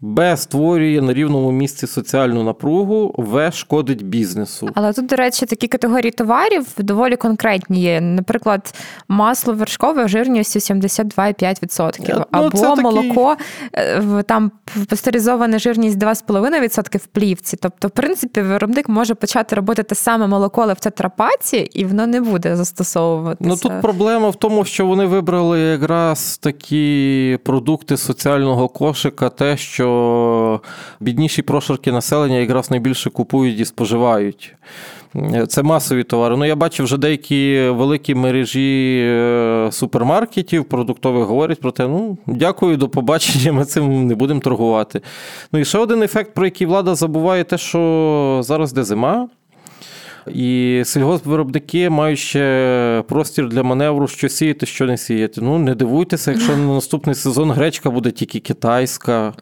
Б 0.00 0.36
створює 0.36 1.00
на 1.00 1.12
рівному 1.12 1.52
місці 1.52 1.86
соціальну 1.86 2.42
напругу, 2.42 3.14
В 3.18 3.50
шкодить 3.52 4.06
бізнесу. 4.06 4.68
Але 4.74 4.92
тут, 4.92 5.06
до 5.06 5.16
речі, 5.16 5.46
такі 5.46 5.68
категорії 5.68 6.10
товарів 6.10 6.66
доволі 6.78 7.16
конкретні 7.16 7.80
є. 7.80 8.00
Наприклад, 8.00 8.74
масло 9.08 9.54
вершкове 9.54 10.08
жирністю 10.08 10.58
72,5%. 10.58 12.10
Е, 12.10 12.14
ну, 12.18 12.24
Або 12.30 12.50
такі... 12.50 12.80
молоко 12.82 13.36
е, 13.72 14.22
там 14.22 14.50
пастеризована 14.88 15.58
жирність 15.58 15.98
2,5% 15.98 16.98
в 16.98 17.06
плівці. 17.06 17.56
Тобто, 17.56 17.88
в 17.88 17.90
принципі, 17.90 18.40
виробник 18.40 18.88
може 18.88 19.14
почати 19.14 19.56
робити 19.56 19.82
те 19.82 19.94
саме 19.94 20.26
молоко, 20.26 20.62
але 20.62 20.72
в 20.72 20.80
тетрапаці, 20.80 21.56
і 21.56 21.84
воно 21.84 22.06
не 22.06 22.20
буде 22.20 22.56
застосовуватися. 22.56 23.50
Ну 23.50 23.56
тут 23.56 23.82
проблема 23.82 24.28
в 24.28 24.36
тому, 24.36 24.64
що 24.64 24.86
вони 24.86 25.06
вибрали 25.06 25.60
якраз 25.60 26.38
такі 26.38 27.38
продукти 27.44 27.96
соціального 27.96 28.68
кошика, 28.68 29.28
те, 29.28 29.56
що 29.56 29.85
що 29.86 30.60
бідніші 31.00 31.42
прошарки 31.42 31.92
населення 31.92 32.36
якраз 32.36 32.70
найбільше 32.70 33.10
купують 33.10 33.60
і 33.60 33.64
споживають. 33.64 34.54
Це 35.48 35.62
масові 35.62 36.04
товари. 36.04 36.36
Ну, 36.36 36.44
я 36.44 36.56
бачив 36.56 36.84
вже 36.84 36.98
деякі 36.98 37.68
великі 37.68 38.14
мережі 38.14 39.00
е, 39.04 39.68
супермаркетів, 39.72 40.64
продуктових 40.64 41.24
говорять 41.24 41.60
про 41.60 41.70
те, 41.70 41.88
ну, 41.88 42.18
дякую, 42.26 42.76
до 42.76 42.88
побачення, 42.88 43.52
ми 43.52 43.64
цим 43.64 44.06
не 44.06 44.14
будемо 44.14 44.40
торгувати. 44.40 45.00
Ну 45.52 45.58
і 45.58 45.64
ще 45.64 45.78
один 45.78 46.02
ефект, 46.02 46.34
про 46.34 46.44
який 46.44 46.66
влада 46.66 46.94
забуває, 46.94 47.44
те, 47.44 47.58
що 47.58 48.40
зараз 48.42 48.72
де 48.72 48.84
зима. 48.84 49.28
І 50.34 50.82
сільгоспвиробники 50.84 51.90
мають 51.90 52.18
ще 52.18 53.04
простір 53.08 53.48
для 53.48 53.62
маневру, 53.62 54.08
що 54.08 54.28
сіяти, 54.28 54.66
що 54.66 54.86
не 54.86 54.96
сіяти. 54.96 55.40
Ну, 55.40 55.58
не 55.58 55.74
дивуйтеся, 55.74 56.32
якщо 56.32 56.56
на 56.56 56.74
наступний 56.74 57.14
сезон 57.14 57.50
гречка 57.50 57.90
буде 57.90 58.10
тільки 58.10 58.40
китайська, 58.40 59.32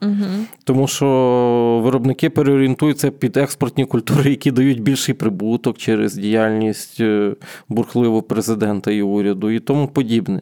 тому 0.64 0.88
що 0.88 1.80
виробники 1.84 2.30
переорієнтуються 2.30 3.10
під 3.10 3.36
експортні 3.36 3.84
культури, 3.84 4.30
які 4.30 4.50
дають 4.50 4.82
більший 4.82 5.14
прибуток 5.14 5.78
через 5.78 6.14
діяльність 6.14 7.00
е, 7.00 7.32
бурхливого 7.68 8.22
президента 8.22 8.90
і 8.90 9.02
уряду 9.02 9.50
і 9.50 9.60
тому 9.60 9.88
подібне. 9.88 10.40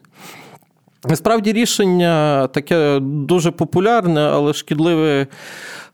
Насправді 1.09 1.53
рішення 1.53 2.47
таке 2.47 2.99
дуже 3.01 3.51
популярне, 3.51 4.21
але 4.21 4.53
шкідливе 4.53 5.27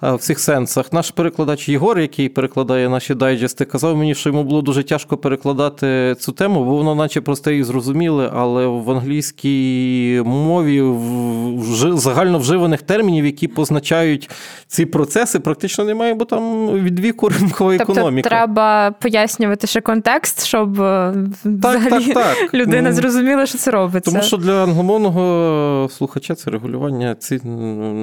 в 0.01 0.15
всіх 0.15 0.39
сенсах. 0.39 0.93
Наш 0.93 1.11
перекладач 1.11 1.69
Єгор, 1.69 1.99
який 1.99 2.29
перекладає 2.29 2.89
наші 2.89 3.15
дайджести, 3.15 3.65
казав 3.65 3.97
мені, 3.97 4.15
що 4.15 4.29
йому 4.29 4.43
було 4.43 4.61
дуже 4.61 4.83
тяжко 4.83 5.17
перекладати 5.17 6.15
цю 6.19 6.31
тему, 6.31 6.65
бо 6.65 6.75
воно, 6.75 6.95
наче 6.95 7.21
просте 7.21 7.55
і 7.55 7.63
зрозуміле, 7.63 8.31
але 8.35 8.67
в 8.67 8.91
англійській 8.91 10.21
мові 10.25 10.81
в 10.81 11.97
загально 11.97 12.39
вживаних 12.39 12.81
термінів, 12.81 13.25
які 13.25 13.47
позначають 13.47 14.29
ці 14.67 14.85
процеси, 14.85 15.39
практично 15.39 15.83
немає, 15.83 16.13
бо 16.13 16.25
там 16.25 16.69
від 16.71 16.99
віку 16.99 17.29
ринкова 17.29 17.77
тобто 17.77 17.93
економіка. 17.93 18.29
Треба 18.29 18.91
пояснювати 18.91 19.67
ще 19.67 19.81
контекст, 19.81 20.45
щоб 20.45 20.81
е, 20.81 21.13
так, 21.43 21.79
взагалі 21.79 22.13
так, 22.13 22.37
так. 22.37 22.53
людина 22.53 22.93
зрозуміла, 22.93 23.45
що 23.45 23.57
це 23.57 23.71
робиться. 23.71 24.11
Тому 24.11 24.23
що 24.23 24.37
для 24.37 24.63
англомовного 24.63 25.89
слухача 25.91 26.35
це 26.35 26.51
регулювання 26.51 27.15
цін 27.15 27.41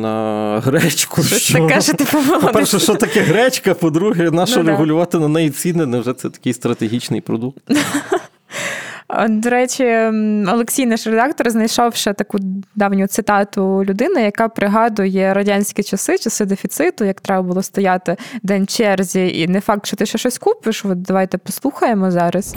на 0.01 0.61
гречку. 0.65 1.23
Що... 1.23 1.59
Таке 1.59 1.81
що 1.87 1.95
ти 1.95 2.05
По-перше, 2.41 2.79
що 2.79 2.95
таке 2.95 3.21
гречка, 3.21 3.75
по-друге, 3.75 4.31
на 4.31 4.47
що 4.47 4.63
ну, 4.63 4.69
регулювати 4.71 5.19
на 5.19 5.29
неї 5.29 5.51
ціни, 5.51 5.87
невже 5.87 6.13
це 6.13 6.31
такий 6.31 6.53
стратегічний 6.53 7.21
продукт? 7.21 7.63
До 9.29 9.51
речі, 9.51 9.85
Олексій, 10.53 10.87
наш 10.87 11.07
редактор, 11.07 11.51
знайшов 11.51 11.95
ще 11.95 12.13
таку 12.13 12.39
давню 12.75 13.07
цитату 13.07 13.85
людини, 13.85 14.23
яка 14.23 14.49
пригадує 14.49 15.35
радянські 15.35 15.83
часи, 15.83 16.19
часи 16.19 16.45
дефіциту, 16.45 17.05
як 17.05 17.21
треба 17.21 17.43
було 17.43 17.63
стояти 17.63 18.17
день 18.43 18.67
черзі, 18.67 19.41
і 19.41 19.49
не 19.49 19.61
факт, 19.61 19.87
що 19.87 19.97
ти 19.97 20.07
ще 20.07 20.19
щось 20.19 20.39
купиш. 20.39 20.85
От 20.85 21.03
давайте 21.03 21.39
послухаємо 21.39 22.11
зараз. 22.11 22.57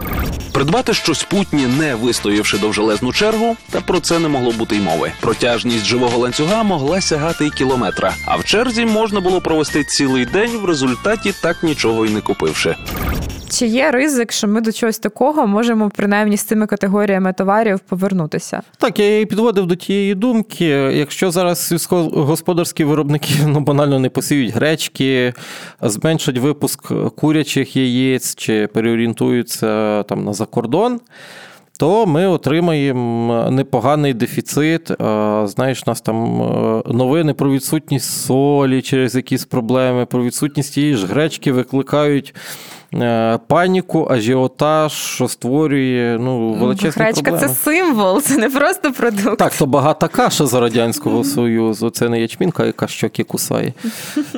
Придбати 0.51 0.93
щось 0.93 1.23
путні, 1.23 1.67
не 1.79 1.95
вистоявши 1.95 2.57
довжелезну 2.57 3.13
чергу, 3.13 3.55
та 3.71 3.81
про 3.81 3.99
це 3.99 4.19
не 4.19 4.27
могло 4.27 4.51
бути 4.51 4.75
й 4.75 4.79
мови. 4.79 5.11
Протяжність 5.21 5.85
живого 5.85 6.17
ланцюга 6.17 6.63
могла 6.63 7.01
сягати 7.01 7.45
й 7.45 7.49
кілометра, 7.49 8.13
а 8.25 8.35
в 8.35 8.43
черзі 8.43 8.85
можна 8.85 9.19
було 9.19 9.41
провести 9.41 9.83
цілий 9.83 10.25
день 10.25 10.57
в 10.57 10.65
результаті 10.65 11.33
так 11.41 11.63
нічого 11.63 12.05
й 12.05 12.09
не 12.09 12.21
купивши. 12.21 12.75
Чи 13.49 13.67
є 13.67 13.91
ризик, 13.91 14.31
що 14.31 14.47
ми 14.47 14.61
до 14.61 14.71
чогось 14.71 14.99
такого 14.99 15.47
можемо 15.47 15.91
принаймні 15.95 16.37
з 16.37 16.43
цими 16.43 16.67
категоріями 16.67 17.33
товарів 17.33 17.79
повернутися? 17.79 18.61
Так, 18.77 18.99
я 18.99 19.09
її 19.09 19.25
підводив 19.25 19.65
до 19.65 19.75
тієї 19.75 20.15
думки. 20.15 20.65
Якщо 20.93 21.31
зараз 21.31 21.67
сільськогосподарські 21.67 22.83
виробники 22.83 23.33
ну 23.47 23.59
банально 23.59 23.99
не 23.99 24.09
посіють 24.09 24.53
гречки, 24.53 25.33
зменшать 25.81 26.37
випуск 26.37 26.91
курячих 27.15 27.75
яєць 27.75 28.35
чи 28.35 28.67
переорієнтуються 28.67 30.03
там 30.03 30.23
на 30.23 30.33
закордон. 30.33 30.99
То 31.79 32.05
ми 32.05 32.27
отримаємо 32.27 33.47
непоганий 33.51 34.13
дефіцит. 34.13 34.91
Знаєш, 35.43 35.83
у 35.87 35.89
нас 35.89 36.01
там 36.01 36.41
е, 36.41 36.83
новини 36.85 37.33
про 37.33 37.51
відсутність 37.51 38.25
солі 38.25 38.81
через 38.81 39.15
якісь 39.15 39.45
проблеми, 39.45 40.05
про 40.05 40.23
відсутність 40.23 40.73
тієї 40.73 40.95
ж 40.95 41.07
гречки 41.07 41.51
викликають 41.51 42.35
паніку, 43.47 44.07
ажіотаж, 44.11 44.93
що 44.93 45.27
створює 45.27 46.17
ну, 46.19 46.53
величезні 46.53 47.03
Гречка 47.03 47.21
проблеми. 47.21 47.47
це 47.47 47.53
символ, 47.53 48.21
це 48.21 48.37
не 48.37 48.49
просто 48.49 48.91
продукт. 48.91 49.37
Так, 49.37 49.55
то 49.57 49.65
багата 49.65 50.07
каша 50.07 50.45
за 50.45 50.59
Радянського 50.59 51.23
Союзу. 51.23 51.89
Це 51.89 52.09
не 52.09 52.21
ячмінка, 52.21 52.65
яка 52.65 52.87
щоки 52.87 53.23
кусає. 53.23 53.73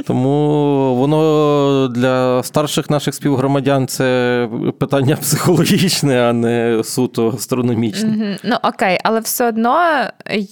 Тому 0.07 0.95
воно 0.95 1.87
для 1.87 2.43
старших 2.43 2.89
наших 2.89 3.15
співгромадян 3.15 3.87
це 3.87 4.49
питання 4.79 5.15
психологічне, 5.15 6.21
а 6.21 6.33
не 6.33 6.81
суто 6.83 7.27
астрономічне. 7.27 8.37
Ну 8.43 8.55
окей, 8.63 8.99
але 9.03 9.19
все 9.19 9.47
одно 9.47 9.79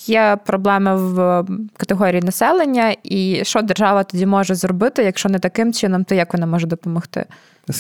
є 0.05 0.37
проблеми 0.45 0.95
в 0.95 1.45
категорії 1.77 2.21
населення, 2.21 2.95
і 3.03 3.41
що 3.43 3.61
держава 3.61 4.03
тоді 4.03 4.25
може 4.25 4.55
зробити, 4.55 5.03
якщо 5.03 5.29
не 5.29 5.39
таким 5.39 5.73
чином, 5.73 6.03
то 6.03 6.15
як 6.15 6.33
вона 6.33 6.45
може 6.45 6.67
допомогти? 6.67 7.25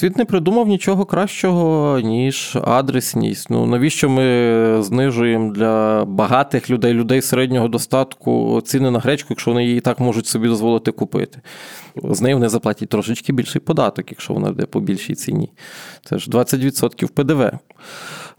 Світ 0.09 0.17
не 0.17 0.25
придумав 0.25 0.67
нічого 0.67 1.05
кращого, 1.05 1.99
ніж 1.99 2.57
адресність. 2.63 3.49
Ну 3.49 3.65
навіщо 3.65 4.09
ми 4.09 4.83
знижуємо 4.83 5.53
для 5.53 6.05
багатих 6.05 6.69
людей, 6.69 6.93
людей 6.93 7.21
середнього 7.21 7.67
достатку 7.67 8.61
ціни 8.65 8.91
на 8.91 8.99
гречку, 8.99 9.27
якщо 9.29 9.51
вони 9.51 9.65
її 9.65 9.79
так 9.79 9.99
можуть 9.99 10.27
собі 10.27 10.47
дозволити 10.47 10.91
купити? 10.91 11.41
З 12.03 12.21
нею 12.21 12.35
вони 12.35 12.49
заплатять 12.49 12.89
трошечки 12.89 13.33
більший 13.33 13.61
податок, 13.61 14.05
якщо 14.11 14.33
вона 14.33 14.49
йде 14.49 14.65
по 14.65 14.79
більшій 14.79 15.15
ціні. 15.15 15.51
Це 16.05 16.17
ж 16.17 16.31
20% 16.31 17.07
ПДВ. 17.07 17.51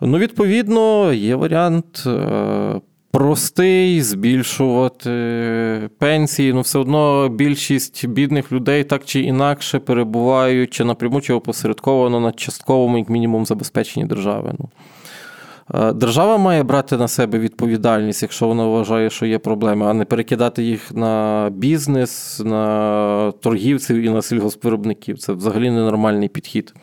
Ну, 0.01 0.19
відповідно, 0.19 1.13
є 1.13 1.35
варіант 1.35 2.05
е, 2.07 2.81
простий, 3.11 4.03
збільшувати 4.03 5.11
пенсії. 5.99 6.53
Ну, 6.53 6.61
все 6.61 6.79
одно 6.79 7.29
більшість 7.29 8.07
бідних 8.07 8.53
людей 8.53 8.85
так 8.85 9.05
чи 9.05 9.21
інакше 9.21 9.79
перебувають 9.79 10.71
чи 10.71 10.85
напряму, 10.85 11.21
чи 11.21 11.33
опосередковано 11.33 12.21
на 12.21 12.33
частковому, 12.33 12.99
як 12.99 13.09
мінімум, 13.09 13.47
забезпеченні 13.47 14.07
держави. 14.07 14.55
Ну. 14.59 14.69
Е, 15.75 15.93
держава 15.93 16.39
має 16.39 16.63
брати 16.63 16.97
на 16.97 17.09
себе 17.09 17.39
відповідальність, 17.39 18.23
якщо 18.23 18.49
вона 18.49 18.67
вважає, 18.67 19.11
що 19.11 19.27
є 19.27 19.39
проблеми, 19.39 19.87
а 19.87 19.93
не 19.93 20.05
перекидати 20.05 20.63
їх 20.63 20.93
на 20.93 21.49
бізнес, 21.53 22.43
на 22.45 23.33
торгівців 23.41 23.97
і 23.97 24.11
на 24.11 24.23
сільгоспвиробників. 24.23 25.19
Це 25.19 25.33
взагалі 25.33 25.71
ненормальний 25.71 26.29
підхід. 26.29 26.75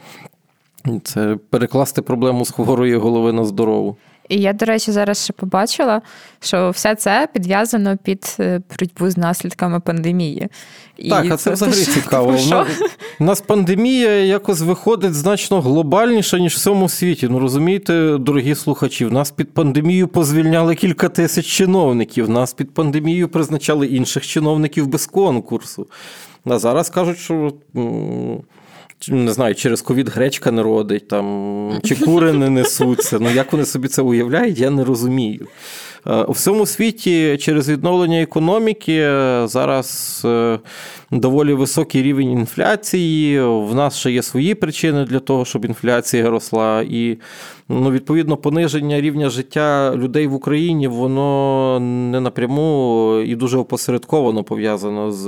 Це 1.04 1.38
перекласти 1.50 2.02
проблему 2.02 2.46
з 2.46 2.52
хворої 2.52 2.96
голови 2.96 3.34
на 3.34 3.46
здорову. 3.46 3.98
І 4.30 4.38
я, 4.38 4.54
до 4.54 4.66
речі, 4.66 4.92
зараз 4.92 5.24
ще 5.24 5.34
побачила, 5.34 6.02
що 6.40 6.70
все 6.70 6.96
це 6.96 7.28
підв'язано 7.34 7.98
під 7.98 8.36
е, 8.40 8.62
боротьбу 8.70 9.10
з 9.10 9.18
наслідками 9.18 9.80
пандемії. 9.80 10.48
І 10.98 11.10
так, 11.10 11.32
а 11.32 11.38
це, 11.38 11.52
взагалі 11.52 11.76
цікаво. 11.76 12.36
У 13.20 13.24
нас 13.24 13.42
пандемія 13.42 14.10
якось 14.10 14.62
виходить 14.62 15.14
значно 15.14 15.62
глобальніше, 15.62 16.40
ніж 16.40 16.54
в 16.54 16.56
всьому 16.56 16.90
світі. 16.90 17.28
Ну 17.32 17.40
розумієте, 17.40 18.18
дорогі 18.20 18.56
слухачі, 18.56 19.06
в 19.06 19.14
нас 19.14 19.32
під 19.32 19.54
пандемією 19.54 20.08
позвільняли 20.08 20.76
кілька 20.76 21.10
тисяч 21.10 21.46
чиновників, 21.46 22.30
нас 22.30 22.54
під 22.54 22.74
пандемією 22.74 23.28
призначали 23.28 23.88
інших 23.88 24.28
чиновників 24.28 24.88
без 24.88 25.06
конкурсу. 25.06 25.88
А 26.46 26.60
зараз 26.60 26.90
кажуть, 26.90 27.18
що 27.18 27.54
не 29.08 29.32
знаю, 29.32 29.56
через 29.56 29.82
ковід 29.82 30.10
гречка 30.10 30.52
не 30.52 30.64
родить, 30.64 31.08
там, 31.08 31.80
чи 31.84 31.96
кури 31.96 32.34
не 32.34 32.50
несуться. 32.50 33.20
Ну 33.20 33.30
як 33.30 33.52
вони 33.52 33.66
собі 33.66 33.88
це 33.88 34.02
уявляють, 34.02 34.60
я 34.60 34.70
не 34.70 34.84
розумію. 34.84 35.48
Е, 36.08 36.24
у 36.24 36.32
всьому 36.32 36.66
світі 36.66 37.38
через 37.38 37.70
відновлення 37.70 38.22
економіки 38.22 38.98
е, 38.98 39.44
зараз 39.48 40.22
е, 40.26 40.60
доволі 41.12 41.54
високий 41.54 42.04
рівень 42.04 42.32
інфляції. 42.32 43.42
В 43.42 43.76
нас 43.76 43.98
ще 43.98 44.12
є 44.12 44.24
свої 44.24 44.56
причини 44.56 45.06
для 45.06 45.20
того, 45.20 45.46
щоб 45.46 45.66
інфляція 45.66 46.30
росла. 46.30 46.82
І 46.90 47.18
ну, 47.70 47.92
відповідно 47.92 48.38
пониження 48.38 49.02
рівня 49.02 49.30
життя 49.30 49.96
людей 49.96 50.28
в 50.28 50.34
Україні 50.34 50.88
воно 50.88 51.80
не 52.12 52.20
напряму 52.20 53.14
і 53.26 53.36
дуже 53.36 53.58
опосередковано 53.58 54.44
пов'язано 54.44 55.12
з 55.12 55.28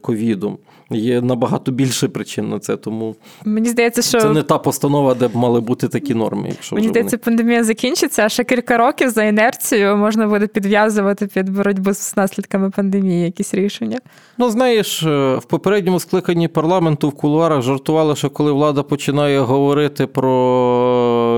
ковідом. 0.00 0.58
Є 0.90 1.20
набагато 1.20 1.72
більше 1.72 2.08
причин 2.08 2.48
на 2.48 2.58
це, 2.58 2.76
тому 2.76 3.16
мені 3.44 3.68
здається, 3.68 4.02
що 4.02 4.20
це 4.20 4.30
не 4.30 4.42
та 4.42 4.58
постанова, 4.58 5.14
де 5.14 5.28
б 5.28 5.36
мали 5.36 5.60
бути 5.60 5.88
такі 5.88 6.14
норми. 6.14 6.48
Якщо 6.48 6.76
мені 6.76 6.88
здається, 6.88 7.16
вони... 7.16 7.24
пандемія 7.24 7.64
закінчиться, 7.64 8.24
а 8.24 8.28
ще 8.28 8.44
кілька 8.44 8.76
років 8.76 9.10
за 9.10 9.24
інерцією 9.24 9.96
можна 9.96 10.26
буде 10.26 10.46
підв'язувати 10.46 11.26
під 11.26 11.50
боротьбу 11.50 11.92
з 11.94 12.16
наслідками 12.16 12.70
пандемії 12.70 13.24
якісь 13.24 13.54
рішення. 13.54 13.98
Ну 14.38 14.50
знаєш, 14.50 15.02
е, 15.02 15.34
в 15.36 15.44
попередньому 15.44 16.00
скликанні 16.00 16.48
парламенту 16.48 17.08
в 17.08 17.12
кулуарах 17.12 17.62
жартували, 17.62 18.16
що 18.16 18.30
коли 18.30 18.52
влада 18.52 18.82
починає 18.82 19.40
говорити 19.40 20.06
про 20.06 20.30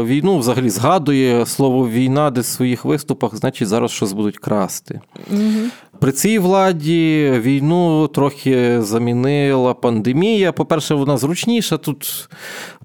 війну, 0.07 0.39
взагалі 0.39 0.71
згадує 0.71 1.47
слово 1.47 1.89
війна 1.89 2.31
десь 2.31 2.47
в 2.47 2.53
своїх 2.53 2.85
виступах, 2.85 3.37
значить 3.37 3.69
зараз 3.69 3.91
щось 3.91 4.13
будуть 4.13 4.39
красти. 4.39 5.01
Угу. 5.31 5.71
При 5.99 6.13
цій 6.13 6.39
владі 6.39 7.33
війну 7.37 8.09
трохи 8.09 8.83
замінила 8.83 9.75
пандемія. 9.75 10.53
По-перше, 10.53 10.95
вона 10.95 11.17
зручніша. 11.17 11.77
Тут 11.77 12.29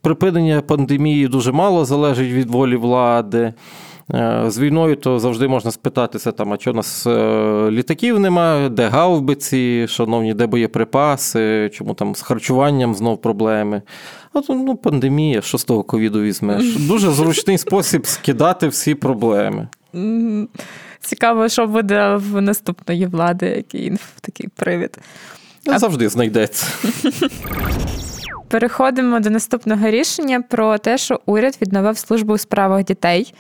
припинення 0.02 0.62
пандемії 0.62 1.28
дуже 1.28 1.52
мало 1.52 1.86
залежить 1.86 2.32
від 2.34 2.50
волі 2.50 2.76
влади. 2.76 3.54
Е, 4.14 4.44
з 4.48 4.60
війною 4.60 4.96
то 4.96 5.20
завжди 5.20 5.48
можна 5.48 5.72
спитатися, 5.72 6.32
там, 6.32 6.54
а 6.54 6.70
у 6.70 6.74
нас 6.74 7.08
е, 7.08 7.72
літаків 7.72 8.20
немає, 8.20 8.70
де 8.70 8.88
гаубиці, 8.88 9.88
шановні, 9.88 10.34
де 10.34 10.48
боєприпаси, 10.48 11.70
чому 11.74 11.94
там 11.94 12.16
з 12.16 12.22
харчуванням 12.22 12.96
знов 12.96 13.22
проблеми. 13.22 13.82
А 14.34 14.42
то 14.42 14.54
ну, 14.54 14.76
пандемія, 14.76 15.42
що 15.42 15.58
з 15.58 15.64
того 15.64 15.84
ковіду 15.84 16.22
візьмеш? 16.22 16.76
Дуже 16.76 17.12
зручний 17.12 17.58
спосіб 17.58 18.06
скидати 18.06 18.68
всі 18.68 18.96
проблеми. 18.96 19.68
Цікаво, 21.00 21.50
що 21.50 21.68
буде 21.68 22.16
в 22.16 22.42
наступної 22.42 23.06
влади, 23.06 23.46
який 23.46 23.94
такий 24.22 24.48
привід. 24.56 24.98
А... 25.68 25.80
Завжди 25.80 26.10
знайдеться. 26.10 26.68
Переходимо 28.48 29.20
до 29.20 29.30
наступного 29.30 29.88
рішення 29.88 30.42
про 30.42 30.78
те, 30.78 30.98
що 30.98 31.20
уряд 31.26 31.58
відновив 31.62 31.98
службу 31.98 32.34
у 32.34 32.38
справах 32.38 32.84
дітей. 32.84 33.34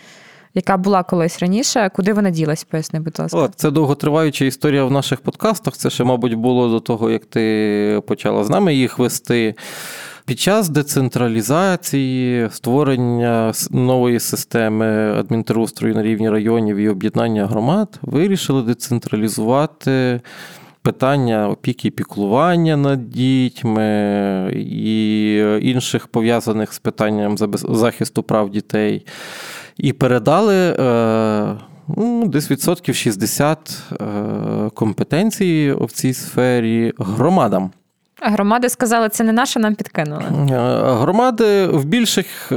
Яка 0.53 0.77
була 0.77 1.03
колись 1.03 1.39
раніше, 1.39 1.91
куди 1.95 2.13
вона 2.13 2.29
ділась, 2.29 2.63
поясни, 2.63 2.99
будь 2.99 3.19
ласка. 3.19 3.37
О, 3.37 3.47
це 3.47 3.71
довготриваюча 3.71 4.45
історія 4.45 4.85
в 4.85 4.91
наших 4.91 5.21
подкастах. 5.21 5.73
Це 5.77 5.89
ще, 5.89 6.03
мабуть, 6.03 6.33
було 6.33 6.69
до 6.69 6.79
того, 6.79 7.11
як 7.11 7.25
ти 7.25 8.01
почала 8.07 8.43
з 8.43 8.49
нами 8.49 8.75
їх 8.75 8.99
вести. 8.99 9.55
Під 10.25 10.39
час 10.39 10.69
децентралізації, 10.69 12.49
створення 12.51 13.53
нової 13.71 14.19
системи 14.19 15.19
адмінтерустрою 15.19 15.95
на 15.95 16.03
рівні 16.03 16.29
районів 16.29 16.77
і 16.77 16.89
об'єднання 16.89 17.45
громад 17.45 17.99
вирішили 18.01 18.61
децентралізувати. 18.61 20.21
Питання 20.83 21.49
опіки 21.49 21.87
і 21.87 21.91
піклування 21.91 22.77
над 22.77 23.09
дітьми 23.09 24.51
і 24.55 25.35
інших 25.61 26.07
пов'язаних 26.07 26.73
з 26.73 26.79
питанням 26.79 27.37
захисту 27.53 28.23
прав 28.23 28.49
дітей, 28.49 29.05
і 29.81 29.93
передали 29.93 30.55
е, 30.55 31.55
ну, 31.97 32.27
десь 32.27 32.51
відсотків 32.51 32.95
60 32.95 33.77
компетенції 34.73 35.73
в 35.73 35.91
цій 35.91 36.13
сфері 36.13 36.93
громадам. 36.97 37.71
Громади 38.21 38.69
сказали, 38.69 39.09
це 39.09 39.23
не 39.23 39.31
наше, 39.31 39.59
нам 39.59 39.75
підкинули. 39.75 40.23
Е, 40.23 40.55
громади 40.83 41.65
в 41.65 41.85
більших 41.85 42.51
е, 42.51 42.55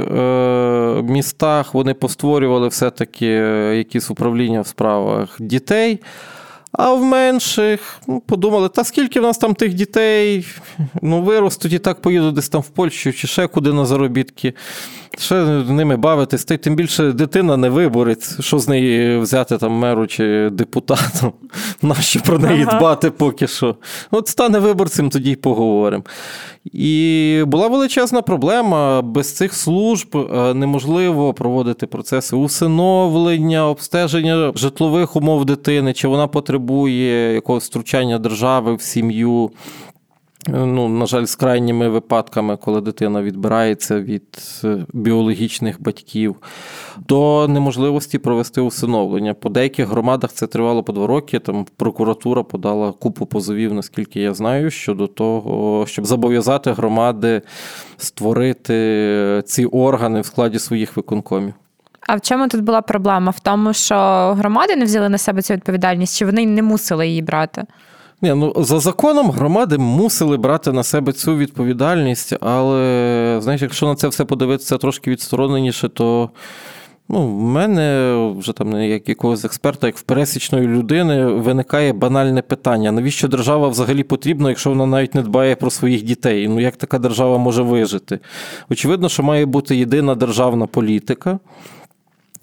містах 1.03 1.73
вони 1.73 1.93
постворювали 1.93 2.67
все-таки 2.67 3.27
якісь 3.77 4.11
управління 4.11 4.61
в 4.61 4.67
справах 4.67 5.35
дітей. 5.39 5.99
А 6.71 6.93
в 6.93 7.03
менших 7.03 7.99
ну, 8.07 8.19
подумали, 8.19 8.69
та 8.69 8.83
скільки 8.83 9.19
в 9.19 9.23
нас 9.23 9.37
там 9.37 9.55
тих 9.55 9.73
дітей, 9.73 10.47
ну 11.01 11.21
виростуть 11.21 11.73
і 11.73 11.79
так 11.79 12.01
поїду 12.01 12.31
десь 12.31 12.49
там 12.49 12.61
в 12.61 12.69
Польщу 12.69 13.13
чи 13.13 13.27
ще 13.27 13.47
куди 13.47 13.73
на 13.73 13.85
заробітки 13.85 14.53
ще 15.19 15.35
ними 15.69 15.97
бавитись, 15.97 16.45
та 16.45 16.57
тим 16.57 16.75
більше 16.75 17.11
дитина 17.11 17.57
не 17.57 17.69
виборець, 17.69 18.41
що 18.41 18.59
з 18.59 18.67
неї 18.67 19.17
взяти 19.17 19.57
там 19.57 19.71
меру 19.71 20.07
чи 20.07 20.49
депутатом, 20.49 21.33
нащо 21.81 22.19
про 22.19 22.39
неї 22.39 22.63
ага. 22.67 22.77
дбати 22.77 23.11
поки 23.11 23.47
що. 23.47 23.75
От 24.11 24.27
стане 24.27 24.59
виборцем, 24.59 25.09
тоді 25.09 25.31
й 25.31 25.35
поговоримо. 25.35 26.03
І 26.73 27.43
була 27.47 27.67
величезна 27.67 28.21
проблема. 28.21 29.01
Без 29.01 29.35
цих 29.35 29.53
служб 29.53 30.17
е, 30.17 30.53
неможливо 30.53 31.33
проводити 31.33 31.87
процеси 31.87 32.35
усиновлення, 32.35 33.69
обстеження 33.69 34.51
житлових 34.55 35.15
умов 35.15 35.45
дитини, 35.45 35.93
чи 35.93 36.07
вона 36.07 36.27
потребує 36.27 37.33
якогось 37.33 37.65
втручання 37.65 38.19
держави 38.19 38.75
в 38.75 38.81
сім'ю 38.81 39.51
ну, 40.47 40.89
на 40.89 41.05
жаль, 41.05 41.25
з 41.25 41.35
крайніми 41.35 41.89
випадками, 41.89 42.57
коли 42.57 42.81
дитина 42.81 43.21
відбирається 43.21 43.99
від 43.99 44.23
е, 44.63 44.85
біологічних 44.93 45.81
батьків, 45.81 46.35
до 47.07 47.47
неможливості 47.47 48.17
провести 48.17 48.61
усиновлення. 48.61 49.33
По 49.33 49.49
деяких 49.49 49.87
громадах 49.87 50.33
це 50.33 50.47
тривало 50.47 50.83
по 50.83 50.93
два 50.93 51.07
роки. 51.07 51.39
Там 51.39 51.65
прокуратура 51.77 52.43
подала 52.43 52.91
купу 52.91 53.25
позовів, 53.25 53.73
наскільки 53.73 54.19
я 54.19 54.33
знаю, 54.33 54.71
щодо 54.71 55.07
того, 55.07 55.85
щоб 55.87 56.05
зобов'язати 56.05 56.71
громади 56.71 57.41
створити 57.97 59.43
ці 59.45 59.65
органи 59.65 60.21
в 60.21 60.25
складі 60.25 60.59
своїх 60.59 60.97
виконкомів. 60.97 61.53
А 62.07 62.15
в 62.15 62.21
чому 62.21 62.47
тут 62.47 62.61
була 62.61 62.81
проблема? 62.81 63.31
В 63.31 63.39
тому, 63.39 63.73
що 63.73 63.95
громади 64.37 64.75
не 64.75 64.85
взяли 64.85 65.09
на 65.09 65.17
себе 65.17 65.41
цю 65.41 65.53
відповідальність, 65.53 66.17
чи 66.17 66.25
вони 66.25 66.45
не 66.45 66.61
мусили 66.61 67.07
її 67.07 67.21
брати? 67.21 67.63
Ні, 68.25 68.33
ну 68.33 68.53
За 68.57 68.79
законом 68.79 69.31
громади 69.31 69.77
мусили 69.77 70.37
брати 70.37 70.71
на 70.71 70.83
себе 70.83 71.11
цю 71.11 71.37
відповідальність, 71.37 72.35
але 72.41 73.39
знаєш, 73.41 73.61
якщо 73.61 73.85
на 73.85 73.95
це 73.95 74.07
все 74.07 74.25
подивитися 74.25 74.77
трошки 74.77 75.11
відстороненіше, 75.11 75.89
то 75.89 76.29
ну, 77.09 77.27
в 77.27 77.41
мене 77.41 78.15
вже 78.37 78.53
там 78.53 78.81
як 78.81 79.09
якогось 79.09 79.45
експерта, 79.45 79.87
як 79.87 79.97
в 79.97 80.01
пересічної 80.01 80.67
людини, 80.67 81.25
виникає 81.25 81.93
банальне 81.93 82.41
питання: 82.41 82.91
навіщо 82.91 83.27
держава 83.27 83.67
взагалі 83.67 84.03
потрібна, 84.03 84.49
якщо 84.49 84.69
вона 84.69 84.85
навіть 84.85 85.15
не 85.15 85.21
дбає 85.21 85.55
про 85.55 85.69
своїх 85.69 86.03
дітей? 86.03 86.47
Ну 86.47 86.59
як 86.59 86.75
така 86.75 86.99
держава 86.99 87.37
може 87.37 87.61
вижити? 87.61 88.19
Очевидно, 88.69 89.09
що 89.09 89.23
має 89.23 89.45
бути 89.45 89.75
єдина 89.75 90.15
державна 90.15 90.67
політика. 90.67 91.39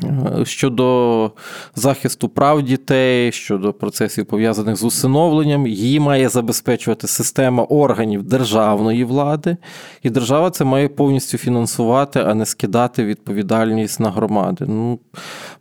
Е, 0.05 0.45
щодо 0.45 1.31
захисту 1.75 2.29
прав 2.29 2.63
дітей, 2.63 3.33
щодо 3.33 3.73
процесів 3.73 4.27
пов'язаних 4.27 4.77
з 4.77 4.85
усиновленням, 4.85 5.67
її 5.67 6.01
має 6.01 6.29
забезпечувати 6.29 7.07
система 7.07 7.65
органів 7.65 8.23
державної 8.23 9.05
влади, 9.05 9.57
і 10.03 10.11
держава 10.11 10.51
це 10.51 10.65
має 10.65 10.89
повністю 10.89 11.39
фінансувати, 11.39 12.21
а 12.21 12.35
не 12.35 12.47
скидати 12.47 13.05
відповідальність 13.05 14.01
на 14.01 14.11
громади. 14.11 14.65
Ну, 14.69 14.99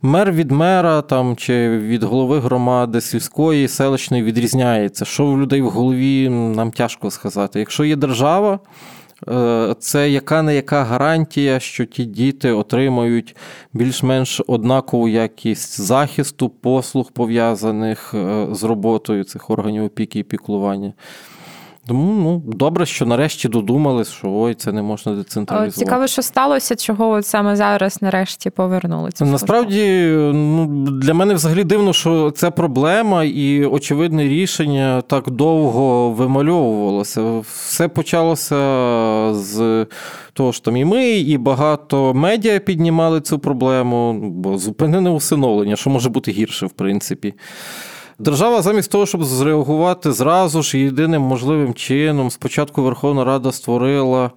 Мер 0.02 0.32
від 0.32 0.50
мера 0.50 1.02
там, 1.02 1.36
чи 1.36 1.78
від 1.78 2.02
голови 2.02 2.40
громади 2.40 3.00
сільської, 3.00 3.68
селищної 3.68 4.22
відрізняється. 4.22 5.04
Що 5.04 5.26
в 5.26 5.40
людей 5.40 5.62
в 5.62 5.70
голові, 5.70 6.28
нам 6.28 6.70
тяжко 6.70 7.10
сказати. 7.10 7.58
Якщо 7.58 7.84
є 7.84 7.96
держава, 7.96 8.58
це 9.78 10.10
яка 10.10 10.42
не 10.42 10.54
яка 10.54 10.84
гарантія, 10.84 11.60
що 11.60 11.84
ті 11.84 12.04
діти 12.04 12.50
отримають 12.50 13.36
більш-менш 13.72 14.42
однакову 14.46 15.08
якість 15.08 15.80
захисту, 15.80 16.48
послуг 16.48 17.12
пов'язаних 17.12 18.14
е, 18.14 18.46
з 18.50 18.62
роботою 18.62 19.24
цих 19.24 19.50
органів 19.50 19.84
опіки 19.84 20.18
і 20.18 20.22
піклування. 20.22 20.92
Тому 21.86 22.12
ну, 22.12 22.56
добре, 22.56 22.86
що 22.86 23.06
нарешті 23.06 23.48
додумались, 23.48 24.10
що 24.10 24.32
ой, 24.32 24.54
це 24.54 24.72
не 24.72 24.82
можна 24.82 25.14
децентралізувати. 25.14 25.84
Цікаво, 25.84 26.06
що 26.06 26.22
сталося, 26.22 26.76
чого 26.76 27.10
от 27.10 27.26
саме 27.26 27.56
зараз 27.56 28.02
нарешті 28.02 28.50
повернули 28.50 29.10
цю 29.10 29.24
Насправді, 29.24 30.02
ну, 30.34 30.66
для 30.90 31.14
мене 31.14 31.34
взагалі 31.34 31.64
дивно, 31.64 31.92
що 31.92 32.30
ця 32.30 32.50
проблема 32.50 33.24
і 33.24 33.64
очевидне 33.64 34.28
рішення 34.28 35.00
так 35.00 35.30
довго 35.30 36.10
вимальовувалося. 36.10 37.38
Все 37.40 37.88
почалося 37.88 38.54
з 39.34 39.86
того 40.32 40.52
що 40.52 40.64
там 40.64 40.76
і 40.76 40.84
ми, 40.84 41.10
і 41.10 41.38
багато 41.38 42.14
медіа 42.14 42.58
піднімали 42.58 43.20
цю 43.20 43.38
проблему, 43.38 44.12
бо 44.12 44.58
зупинене 44.58 45.10
усиновлення, 45.10 45.76
що 45.76 45.90
може 45.90 46.08
бути 46.08 46.30
гірше, 46.30 46.66
в 46.66 46.72
принципі. 46.72 47.34
Держава, 48.22 48.62
замість 48.62 48.90
того, 48.90 49.06
щоб 49.06 49.24
зреагувати 49.24 50.12
зразу 50.12 50.62
ж 50.62 50.78
єдиним 50.78 51.22
можливим 51.22 51.74
чином, 51.74 52.30
спочатку 52.30 52.82
Верховна 52.82 53.24
Рада 53.24 53.52
створила. 53.52 54.30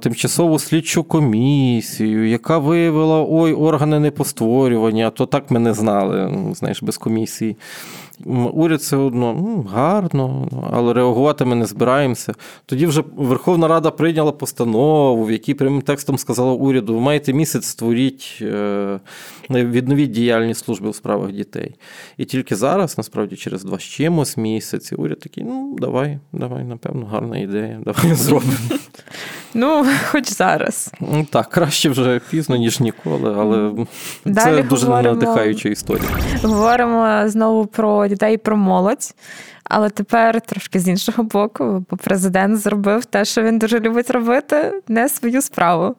Тимчасову 0.00 0.58
слідчу 0.58 1.04
комісію, 1.04 2.28
яка 2.28 2.58
виявила 2.58 3.26
ой, 3.28 3.52
органи 3.52 4.00
непостворювання, 4.00 5.10
то 5.10 5.26
так 5.26 5.50
ми 5.50 5.60
не 5.60 5.74
знали, 5.74 6.30
ну, 6.32 6.54
знаєш, 6.54 6.82
без 6.82 6.96
комісії. 6.96 7.56
Уряд 8.52 8.80
все 8.80 8.96
одно 8.96 9.64
гарно, 9.70 10.48
але 10.72 10.92
реагувати 10.92 11.44
ми 11.44 11.54
не 11.54 11.66
збираємося. 11.66 12.34
Тоді 12.66 12.86
вже 12.86 13.02
Верховна 13.16 13.68
Рада 13.68 13.90
прийняла 13.90 14.32
постанову, 14.32 15.24
в 15.24 15.32
якій 15.32 15.54
прямим 15.54 15.82
текстом 15.82 16.18
сказала 16.18 16.52
уряду: 16.52 16.94
ви 16.94 17.00
маєте 17.00 17.32
місяць 17.32 17.64
створіть, 17.64 18.38
е, 18.42 19.00
відновіть 19.50 20.10
діяльність 20.10 20.64
служби 20.64 20.88
у 20.88 20.92
справах 20.92 21.32
дітей. 21.32 21.74
І 22.16 22.24
тільки 22.24 22.56
зараз, 22.56 22.98
насправді, 22.98 23.36
через 23.36 23.64
два 23.64 23.78
з 23.78 23.82
чимось 23.82 24.36
місяці, 24.36 24.94
уряд 24.94 25.20
такий: 25.20 25.44
ну, 25.44 25.76
давай, 25.78 26.18
давай, 26.32 26.64
напевно, 26.64 27.06
гарна 27.06 27.38
ідея, 27.38 27.80
давай 27.84 28.14
зробимо. 28.14 28.52
Ну, 29.54 29.86
хоч 30.10 30.28
зараз. 30.28 30.92
Ну, 31.00 31.26
так, 31.30 31.48
краще 31.48 31.88
вже 31.88 32.20
пізно, 32.30 32.56
ніж 32.56 32.80
ніколи, 32.80 33.34
але 33.38 33.86
Далі 34.24 34.56
це 34.56 34.62
дуже 34.62 34.86
говоримо, 34.86 35.14
надихаюча 35.14 35.68
історія. 35.68 36.08
Говоримо 36.42 37.28
знову 37.28 37.66
про 37.66 38.06
дітей, 38.08 38.36
про 38.38 38.56
молодь. 38.56 39.14
Але 39.64 39.90
тепер 39.90 40.40
трошки 40.40 40.80
з 40.80 40.88
іншого 40.88 41.22
боку, 41.22 41.84
бо 41.90 41.96
президент 41.96 42.58
зробив 42.60 43.04
те, 43.04 43.24
що 43.24 43.42
він 43.42 43.58
дуже 43.58 43.80
любить 43.80 44.10
робити, 44.10 44.82
не 44.88 45.08
свою 45.08 45.42
справу. 45.42 45.96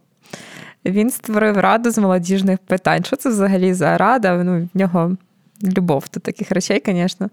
Він 0.86 1.10
створив 1.12 1.58
раду 1.58 1.92
з 1.92 1.98
молодіжних 1.98 2.60
питань. 2.60 3.04
Що 3.04 3.16
це 3.16 3.30
взагалі 3.30 3.74
за 3.74 3.98
рада? 3.98 4.44
Ну, 4.44 4.70
В 4.74 4.78
нього 4.78 5.18
любов 5.78 6.06
до 6.14 6.20
таких 6.20 6.52
речей, 6.52 6.84
звісно. 6.86 7.30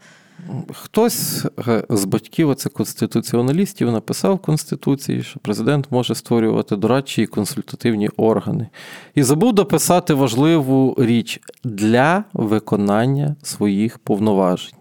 Хтось 0.73 1.47
е, 1.69 1.85
з 1.91 2.05
батьків, 2.05 2.49
оце 2.49 2.69
конституціоналістів, 2.69 3.93
написав 3.93 4.35
в 4.35 4.39
Конституції, 4.39 5.23
що 5.23 5.41
президент 5.41 5.87
може 5.91 6.15
створювати 6.15 6.77
дорадчі 6.77 7.23
і 7.23 7.27
консультативні 7.27 8.09
органи. 8.17 8.69
І 9.15 9.23
забув 9.23 9.53
дописати 9.53 10.15
важливу 10.15 10.95
річ 10.99 11.41
для 11.65 12.25
виконання 12.33 13.37
своїх 13.43 13.99
повноважень. 13.99 14.80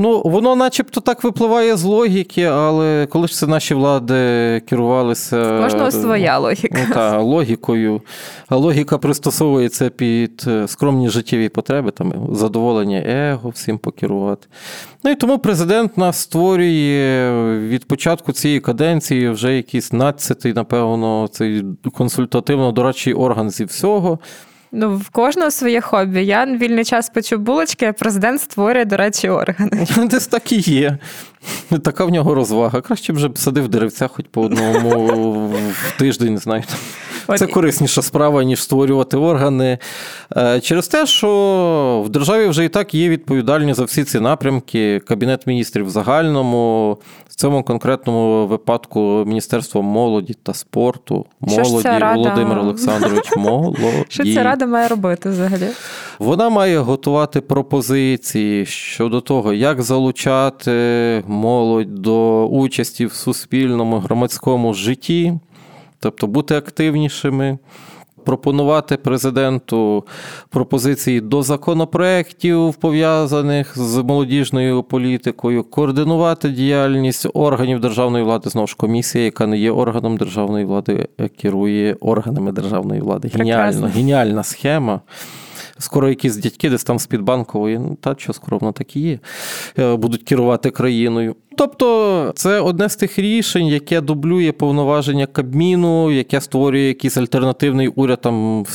Ну, 0.00 0.22
воно 0.24 0.56
начебто 0.56 1.00
так 1.00 1.24
випливає 1.24 1.76
з 1.76 1.84
логіки, 1.84 2.42
але 2.42 3.06
коли 3.10 3.28
ж 3.28 3.34
це 3.34 3.46
наші 3.46 3.74
влади 3.74 4.14
керувалися 4.68 5.60
Кожного 5.62 5.90
своя 5.90 6.38
логіка. 6.38 6.78
Ну, 6.88 6.94
та, 6.94 7.18
логікою. 7.18 8.02
А 8.48 8.56
логіка 8.56 8.98
пристосовується 8.98 9.90
під 9.90 10.44
е, 10.46 10.68
скромні 10.68 11.08
життєві 11.08 11.48
потреби, 11.48 11.90
там 11.90 12.12
задоволення 12.32 12.98
его, 12.98 13.50
всім 13.50 13.78
покерувати. 13.78 14.46
Ну 15.04 15.10
і 15.10 15.14
тому 15.14 15.38
президент 15.38 15.98
нас 15.98 16.18
створює 16.18 17.32
від 17.68 17.84
початку 17.84 18.32
цієї 18.32 18.60
каденції 18.60 19.28
вже 19.28 19.56
якийсь 19.56 19.92
надцятий, 19.92 20.52
напевно, 20.52 21.28
цей 21.32 21.62
консультативно-дорадчий 21.84 23.14
орган 23.14 23.50
зі 23.50 23.64
всього. 23.64 24.18
Ну, 24.72 24.96
в 24.96 25.08
кожного 25.08 25.50
своє 25.50 25.80
хобі. 25.80 26.24
Я 26.24 26.46
вільний 26.46 26.84
час 26.84 27.08
печу 27.10 27.38
булочки, 27.38 27.86
а 27.86 27.92
президент 27.92 28.40
створює, 28.40 28.84
до 28.84 28.96
речі, 28.96 29.28
органи. 29.28 29.86
Десь 30.04 30.26
так 30.26 30.52
і 30.52 30.56
є. 30.56 30.98
Така 31.82 32.04
в 32.04 32.10
нього 32.10 32.34
розвага. 32.34 32.80
Краще 32.80 33.12
б 33.12 33.16
вже 33.16 33.30
садив 33.34 33.68
деревця 33.68 34.08
хоч 34.08 34.26
по 34.30 34.42
одному 34.42 35.48
в 35.70 35.98
тиждень, 35.98 36.38
знаю. 36.38 36.62
Це 37.38 37.46
корисніша 37.46 38.02
справа, 38.02 38.44
ніж 38.44 38.62
створювати 38.62 39.16
органи. 39.16 39.78
Е, 40.36 40.60
через 40.60 40.88
те, 40.88 41.06
що 41.06 42.02
в 42.06 42.08
державі 42.08 42.46
вже 42.46 42.64
і 42.64 42.68
так 42.68 42.94
є 42.94 43.08
відповідальні 43.08 43.74
за 43.74 43.84
всі 43.84 44.04
ці 44.04 44.20
напрямки. 44.20 45.00
Кабінет 45.00 45.46
міністрів 45.46 45.86
в 45.86 45.90
загальному, 45.90 46.92
в 47.28 47.34
цьому 47.34 47.62
конкретному 47.62 48.46
випадку 48.46 49.24
Міністерство 49.26 49.82
молоді 49.82 50.34
та 50.42 50.54
спорту, 50.54 51.26
молоді 51.40 51.88
Володимир 52.14 52.58
Олександрович, 52.58 53.24
молоді. 53.36 54.04
Що 54.08 54.24
ця 54.34 54.42
рада 54.42 54.66
має 54.66 54.88
робити 54.88 55.30
взагалі? 55.30 55.68
Вона 56.20 56.48
має 56.50 56.78
готувати 56.78 57.40
пропозиції 57.40 58.66
щодо 58.66 59.20
того, 59.20 59.52
як 59.52 59.82
залучати 59.82 60.72
молодь 61.26 61.94
до 61.94 62.46
участі 62.46 63.06
в 63.06 63.12
суспільному 63.12 63.98
громадському 63.98 64.74
житті 64.74 65.38
тобто 66.00 66.26
бути 66.26 66.56
активнішими. 66.56 67.58
Пропонувати 68.24 68.96
президенту 68.96 70.04
пропозиції 70.50 71.20
до 71.20 71.42
законопроєктів, 71.42 72.74
пов'язаних 72.74 73.78
з 73.78 74.02
молодіжною 74.02 74.82
політикою, 74.82 75.64
координувати 75.64 76.48
діяльність 76.48 77.26
органів 77.34 77.80
державної 77.80 78.24
влади, 78.24 78.50
знову 78.50 78.66
ж 78.66 78.76
комісія, 78.76 79.24
яка 79.24 79.46
не 79.46 79.58
є 79.58 79.70
органом 79.70 80.16
державної 80.16 80.64
влади, 80.64 81.08
керує 81.42 81.96
органами 82.00 82.52
державної 82.52 83.00
влади. 83.00 83.30
Геніальна, 83.34 83.88
геніальна 83.88 84.42
схема 84.42 85.00
скоро 85.80 86.08
якісь 86.08 86.36
дядьки 86.36 86.70
десь 86.70 86.84
там 86.84 86.98
з-під 86.98 87.20
банкової, 87.20 87.78
ну 87.78 87.96
та 88.00 88.14
що 88.18 88.32
скромно 88.32 88.72
так 88.72 88.96
і 88.96 89.00
є, 89.00 89.18
е, 89.78 89.96
будуть 89.96 90.22
керувати 90.22 90.70
країною. 90.70 91.36
Тобто 91.56 92.32
це 92.36 92.60
одне 92.60 92.88
з 92.88 92.96
тих 92.96 93.18
рішень, 93.18 93.66
яке 93.66 94.00
дублює 94.00 94.52
повноваження 94.52 95.26
Кабміну, 95.26 96.10
яке 96.10 96.40
створює 96.40 96.80
якийсь 96.80 97.16
альтернативний 97.16 97.88
уряд 97.88 98.20
там 98.20 98.62
в 98.62 98.68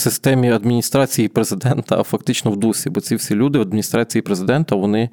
системі 0.00 0.50
адміністрації 0.50 1.28
президента, 1.28 2.00
а 2.00 2.02
фактично 2.02 2.50
в 2.50 2.56
дусі, 2.56 2.90
бо 2.90 3.00
ці 3.00 3.14
всі 3.14 3.34
люди 3.34 3.58
в 3.58 3.62
адміністрації 3.62 4.22
президента 4.22 4.76
вони 4.76 5.08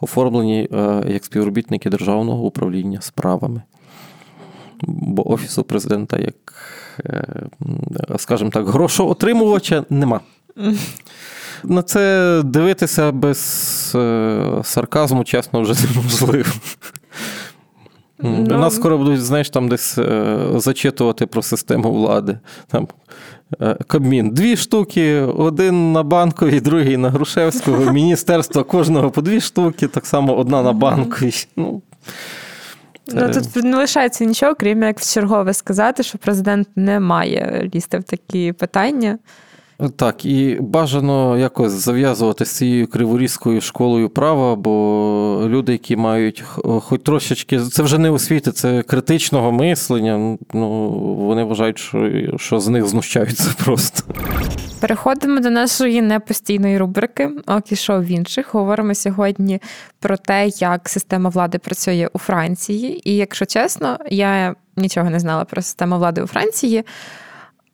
оформлені 0.00 0.68
е, 0.72 1.02
як 1.08 1.24
співробітники 1.24 1.90
державного 1.90 2.46
управління 2.46 3.00
справами. 3.00 3.62
Бо 4.82 5.32
офісу 5.32 5.64
президента, 5.64 6.18
як, 6.18 6.54
е, 7.04 7.24
скажімо 8.18 8.50
так, 8.50 8.68
грошоотримувача 8.68 9.84
нема. 9.90 10.20
На 11.64 11.82
це 11.82 12.42
дивитися 12.44 13.12
без 13.12 13.92
е, 13.94 14.60
сарказму, 14.64 15.24
чесно, 15.24 15.60
вже 15.60 15.74
неможливо. 15.94 16.50
Ну, 18.22 18.58
Нас 18.58 18.76
скоро 18.76 18.98
будуть, 18.98 19.22
знаєш, 19.22 19.50
там 19.50 19.68
десь 19.68 19.98
е, 19.98 20.38
зачитувати 20.54 21.26
про 21.26 21.42
систему 21.42 21.92
влади. 21.92 22.38
Там 22.66 22.88
е, 23.60 23.76
Кабмін 23.86 24.30
дві 24.30 24.56
штуки, 24.56 25.20
один 25.20 25.92
на 25.92 26.02
банковій, 26.02 26.60
другий 26.60 26.96
на 26.96 27.10
Грушевського, 27.10 27.92
міністерство 27.92 28.64
кожного 28.64 29.10
по 29.10 29.22
дві 29.22 29.40
штуки, 29.40 29.88
так 29.88 30.06
само 30.06 30.36
одна 30.36 30.62
на 30.62 30.72
банковій. 30.72 31.46
Ну, 31.56 31.82
Ну 33.12 33.30
тут 33.32 33.64
не 33.64 33.76
лишається 33.76 34.24
нічого, 34.24 34.54
крім 34.54 34.82
як 34.82 35.00
в 35.00 35.14
чергове 35.14 35.54
сказати, 35.54 36.02
що 36.02 36.18
президент 36.18 36.68
не 36.76 37.00
має 37.00 37.70
лізти 37.74 37.98
в 37.98 38.04
такі 38.04 38.52
питання. 38.52 39.18
Так, 39.96 40.24
і 40.24 40.58
бажано 40.60 41.38
якось 41.38 41.72
зав'язувати 41.72 42.44
з 42.44 42.56
цією 42.56 42.86
криворізькою 42.86 43.60
школою 43.60 44.08
права, 44.08 44.56
бо 44.56 45.42
люди, 45.46 45.72
які 45.72 45.96
мають 45.96 46.44
хоч 46.80 47.02
трошечки, 47.02 47.60
це 47.60 47.82
вже 47.82 47.98
не 47.98 48.10
освіти, 48.10 48.52
це 48.52 48.82
критичного 48.82 49.52
мислення. 49.52 50.38
Ну 50.54 50.90
вони 51.14 51.44
вважають, 51.44 51.78
що, 51.78 52.10
що 52.36 52.60
з 52.60 52.68
них 52.68 52.86
знущаються 52.86 53.50
просто. 53.64 54.14
Переходимо 54.80 55.40
до 55.40 55.50
нашої 55.50 56.02
непостійної 56.02 56.78
рубрики 56.78 57.30
«Окі 57.46 57.76
шоу 57.76 58.00
в 58.00 58.10
інших. 58.10 58.54
Говоримо 58.54 58.94
сьогодні 58.94 59.60
про 60.00 60.16
те, 60.16 60.48
як 60.48 60.88
система 60.88 61.30
влади 61.30 61.58
працює 61.58 62.08
у 62.12 62.18
Франції. 62.18 63.10
І 63.10 63.16
якщо 63.16 63.46
чесно, 63.46 63.98
я 64.10 64.54
нічого 64.76 65.10
не 65.10 65.20
знала 65.20 65.44
про 65.44 65.62
систему 65.62 65.96
влади 65.96 66.22
у 66.22 66.26
Франції. 66.26 66.84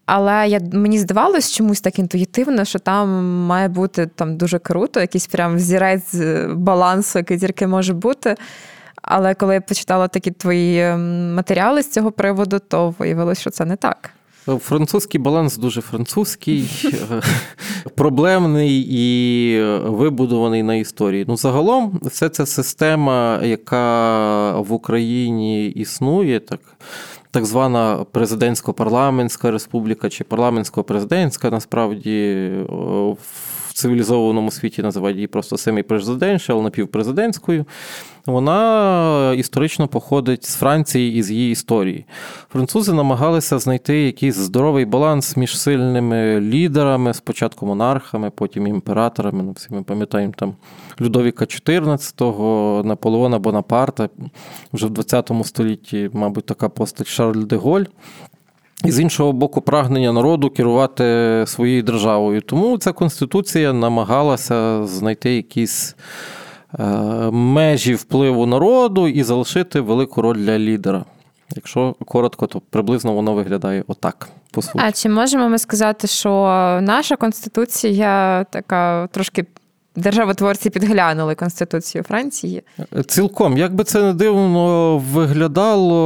Але 0.06 0.48
я 0.48 0.60
мені 0.72 0.98
здавалось 0.98 1.52
чомусь 1.52 1.80
так 1.80 1.98
інтуїтивно, 1.98 2.64
що 2.64 2.78
там 2.78 3.24
має 3.46 3.68
бути 3.68 4.06
там 4.06 4.36
дуже 4.36 4.58
круто, 4.58 5.00
якийсь 5.00 5.26
прям 5.26 5.56
взірець 5.56 6.14
балансу, 6.54 7.18
який 7.18 7.38
тільки 7.38 7.66
може 7.66 7.94
бути. 7.94 8.36
Але 9.02 9.34
коли 9.34 9.54
я 9.54 9.60
почитала 9.60 10.08
такі 10.08 10.30
твої 10.30 10.80
ем, 10.80 11.34
матеріали 11.34 11.82
з 11.82 11.90
цього 11.90 12.12
приводу, 12.12 12.58
то 12.58 12.94
виявилось, 12.98 13.40
що 13.40 13.50
це 13.50 13.64
не 13.64 13.76
так. 13.76 14.10
Французький 14.46 15.20
баланс 15.20 15.56
дуже 15.56 15.80
французький, 15.80 16.70
проблемний 17.94 18.86
і 18.90 19.62
вибудований 19.84 20.62
на 20.62 20.74
історії. 20.74 21.24
Ну, 21.28 21.36
загалом, 21.36 22.00
все 22.02 22.28
це 22.28 22.46
система, 22.46 23.40
яка 23.42 24.60
в 24.60 24.72
Україні 24.72 25.66
існує, 25.66 26.40
так 26.40 26.60
так 27.34 27.44
звана 27.44 28.04
президентсько-парламентська 28.12 29.50
республіка 29.50 30.10
чи 30.10 30.24
парламентсько-президентська, 30.24 31.50
насправді 31.50 32.48
в 32.68 33.16
цивілізованому 33.74 34.50
світі 34.50 34.82
називають 34.82 35.16
її 35.16 35.26
просто 35.26 35.56
semi-presidential, 35.56 36.62
напівпрезидентською. 36.62 37.64
Вона 38.26 39.34
історично 39.36 39.88
походить 39.88 40.44
з 40.44 40.56
Франції 40.56 41.18
і 41.18 41.22
з 41.22 41.30
її 41.30 41.52
історії. 41.52 42.04
Французи 42.52 42.92
намагалися 42.92 43.58
знайти 43.58 44.02
якийсь 44.02 44.36
здоровий 44.36 44.84
баланс 44.84 45.36
між 45.36 45.58
сильними 45.58 46.40
лідерами, 46.40 47.14
спочатку 47.14 47.66
монархами, 47.66 48.30
потім 48.30 48.66
імператорами. 48.66 49.42
Ну, 49.42 49.52
всі 49.52 49.68
ми 49.70 49.82
пам'ятаємо 49.82 50.32
там 50.36 50.54
Людовіка 51.00 51.44
XIV, 51.44 52.84
Наполеона 52.84 53.38
Бонапарта. 53.38 54.08
Вже 54.72 54.86
в 54.86 54.90
20 54.90 55.30
столітті, 55.44 56.10
мабуть, 56.12 56.46
така 56.46 56.68
постать 56.68 57.06
Шарль 57.06 57.44
де 57.44 57.56
Голь. 57.56 57.84
І 58.84 58.90
з 58.90 59.00
іншого 59.00 59.32
боку, 59.32 59.60
прагнення 59.60 60.12
народу 60.12 60.50
керувати 60.50 61.04
своєю 61.46 61.82
державою. 61.82 62.40
Тому 62.40 62.78
ця 62.78 62.92
конституція 62.92 63.72
намагалася 63.72 64.86
знайти 64.86 65.34
якісь 65.34 65.96
е, 66.78 66.84
межі 67.30 67.94
впливу 67.94 68.46
народу 68.46 69.08
і 69.08 69.22
залишити 69.22 69.80
велику 69.80 70.22
роль 70.22 70.36
для 70.36 70.58
лідера. 70.58 71.04
Якщо 71.56 71.94
коротко, 72.06 72.46
то 72.46 72.60
приблизно 72.70 73.12
воно 73.12 73.34
виглядає 73.34 73.84
отак. 73.86 74.28
по 74.50 74.62
суті. 74.62 74.78
А 74.82 74.92
чи 74.92 75.08
можемо 75.08 75.48
ми 75.48 75.58
сказати, 75.58 76.06
що 76.06 76.30
наша 76.82 77.16
конституція 77.16 78.44
така 78.50 79.08
трошки 79.12 79.46
державотворці 79.96 80.70
підглянули 80.70 81.34
Конституцію 81.34 82.04
Франції. 82.04 82.62
Цілком, 83.06 83.56
як 83.58 83.74
би 83.74 83.84
це 83.84 84.02
не 84.02 84.12
дивно 84.12 84.98
виглядало, 85.12 85.98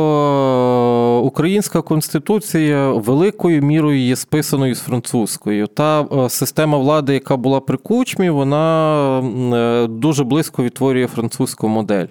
українська 1.22 1.82
конституція 1.82 2.90
великою 2.90 3.62
мірою 3.62 3.98
є 3.98 4.16
списаною 4.16 4.74
з 4.74 4.80
французькою. 4.80 5.66
Та 5.66 6.00
е, 6.02 6.30
система 6.30 6.78
влади, 6.78 7.14
яка 7.14 7.36
була 7.36 7.60
при 7.60 7.76
кучмі, 7.76 8.30
вона 8.30 9.18
е, 9.20 9.86
дуже 9.86 10.24
близько 10.24 10.64
відтворює 10.64 11.06
французьку 11.06 11.68
модель 11.68 12.06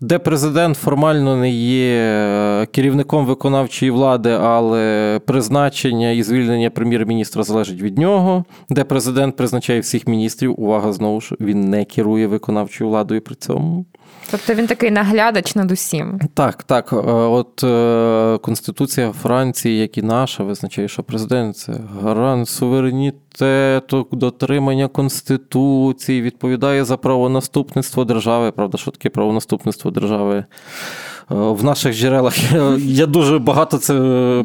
де 0.00 0.18
президент 0.18 0.76
формально 0.76 1.36
не 1.36 1.50
є 1.50 1.96
е, 1.96 2.66
керівником 2.66 3.26
виконавчої 3.26 3.90
влади, 3.90 4.30
але 4.30 5.20
призначення 5.26 6.10
і 6.10 6.22
звільнення 6.22 6.70
прем'єр-міністра 6.70 7.42
залежить 7.42 7.82
від 7.82 7.98
нього, 7.98 8.44
де 8.70 8.84
президент 8.84 9.36
призначає 9.36 9.80
всіх 9.80 10.06
міністрів. 10.06 10.60
Увага 10.60 10.92
знову 10.92 11.20
ж 11.20 11.36
він 11.40 11.70
не 11.70 11.84
керує 11.84 12.26
виконавчою 12.26 12.90
владою 12.90 13.20
при 13.20 13.34
цьому. 13.34 13.84
Тобто 14.30 14.54
він 14.54 14.66
такий 14.66 14.90
наглядач 14.90 15.54
над 15.54 15.70
усім. 15.72 16.20
Так, 16.34 16.62
так. 16.62 16.92
Е, 16.92 16.96
от 16.96 17.64
е, 17.64 18.38
Конституція 18.42 19.12
Франції, 19.12 19.78
як 19.78 19.98
і 19.98 20.02
наша, 20.02 20.44
визначає, 20.44 20.88
що 20.88 21.02
президент 21.02 21.56
це 21.56 21.72
гарант 22.02 22.48
суверенітету, 22.48 24.06
дотримання 24.12 24.88
Конституції, 24.88 26.22
відповідає 26.22 26.84
за 26.84 26.96
правонаступництво 26.96 28.04
держави. 28.04 28.50
Правда, 28.50 28.78
що 28.78 28.90
таке 28.90 29.08
правонаступництво 29.08 29.90
держави? 29.90 30.44
Е, 31.30 31.34
в 31.34 31.64
наших 31.64 31.94
джерелах 31.94 32.34
я 32.78 33.06
дуже 33.06 33.38
багато 33.38 33.78
це 33.78 33.94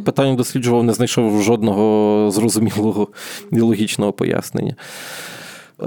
питання 0.05 0.35
досліджував, 0.35 0.83
не 0.83 0.93
знайшов 0.93 1.41
жодного 1.41 2.31
зрозумілого 2.31 3.07
і 3.51 3.59
логічного 3.59 4.13
пояснення. 4.13 4.75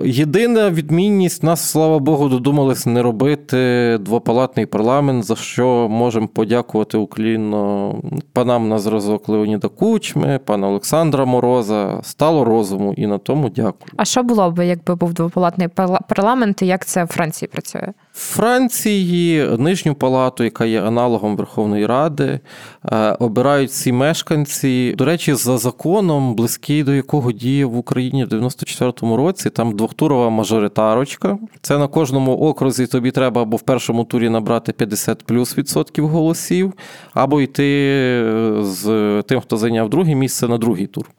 Єдина 0.05 0.70
відмінність 0.70 1.42
нас, 1.42 1.70
слава 1.70 1.98
Богу, 1.98 2.29
додумались 2.29 2.87
не 2.87 3.03
робити 3.03 3.98
двопалатний 4.01 4.66
парламент, 4.66 5.24
за 5.24 5.37
що 5.37 5.88
можемо 5.90 6.29
подякувати 6.29 6.98
уклінно 6.98 7.94
панам 8.33 8.68
на 8.68 8.79
зразок 8.79 9.29
Леоніда 9.29 9.68
Кучми, 9.68 10.40
пана 10.44 10.68
Олександра 10.68 11.24
Мороза. 11.24 12.01
Стало 12.03 12.44
розуму 12.44 12.94
і 12.96 13.07
на 13.07 13.18
тому 13.18 13.48
дякую. 13.48 13.92
А 13.96 14.05
що 14.05 14.22
було 14.22 14.51
б, 14.51 14.66
якби 14.66 14.94
був 14.94 15.12
двопалатний 15.12 15.68
парламент, 16.09 16.62
і 16.62 16.66
як 16.66 16.87
це 16.87 17.05
в 17.05 17.07
Франції 17.07 17.48
працює? 17.53 17.92
В 18.12 18.18
Франції 18.18 19.48
нижню 19.59 19.94
палату, 19.94 20.44
яка 20.44 20.64
є 20.64 20.83
аналогом 20.83 21.37
Верховної 21.37 21.87
Ради, 21.87 22.40
е, 22.85 23.12
обирають 23.12 23.70
всі 23.70 23.92
мешканці. 23.92 24.94
До 24.98 25.05
речі, 25.05 25.35
за 25.35 25.59
законом, 25.59 26.35
близький 26.35 26.83
до 26.83 26.94
якого 26.94 27.33
діє 27.33 27.64
в 27.64 27.77
Україні 27.77 28.24
в 28.24 28.29
94-му 28.29 29.16
році, 29.16 29.51
там 29.51 29.77
двохтурова 29.78 30.30
мажоритарочка. 30.30 31.38
Це 31.62 31.78
на 31.78 31.88
кожному 31.88 32.36
окрузі 32.36 32.86
тобі 32.86 33.10
треба 33.10 33.42
або 33.42 33.56
в 33.56 33.62
першому 33.62 34.04
турі 34.04 34.28
набрати 34.28 34.72
50 34.72 35.22
плюс 35.22 35.58
відсотків 35.58 36.08
голосів, 36.08 36.72
або 37.14 37.40
йти 37.40 37.64
е, 37.64 38.56
з 38.62 39.22
тим, 39.28 39.40
хто 39.40 39.56
зайняв 39.56 39.90
друге 39.90 40.14
місце 40.14 40.48
на 40.48 40.58
другий 40.58 40.86
тур. 40.86 41.10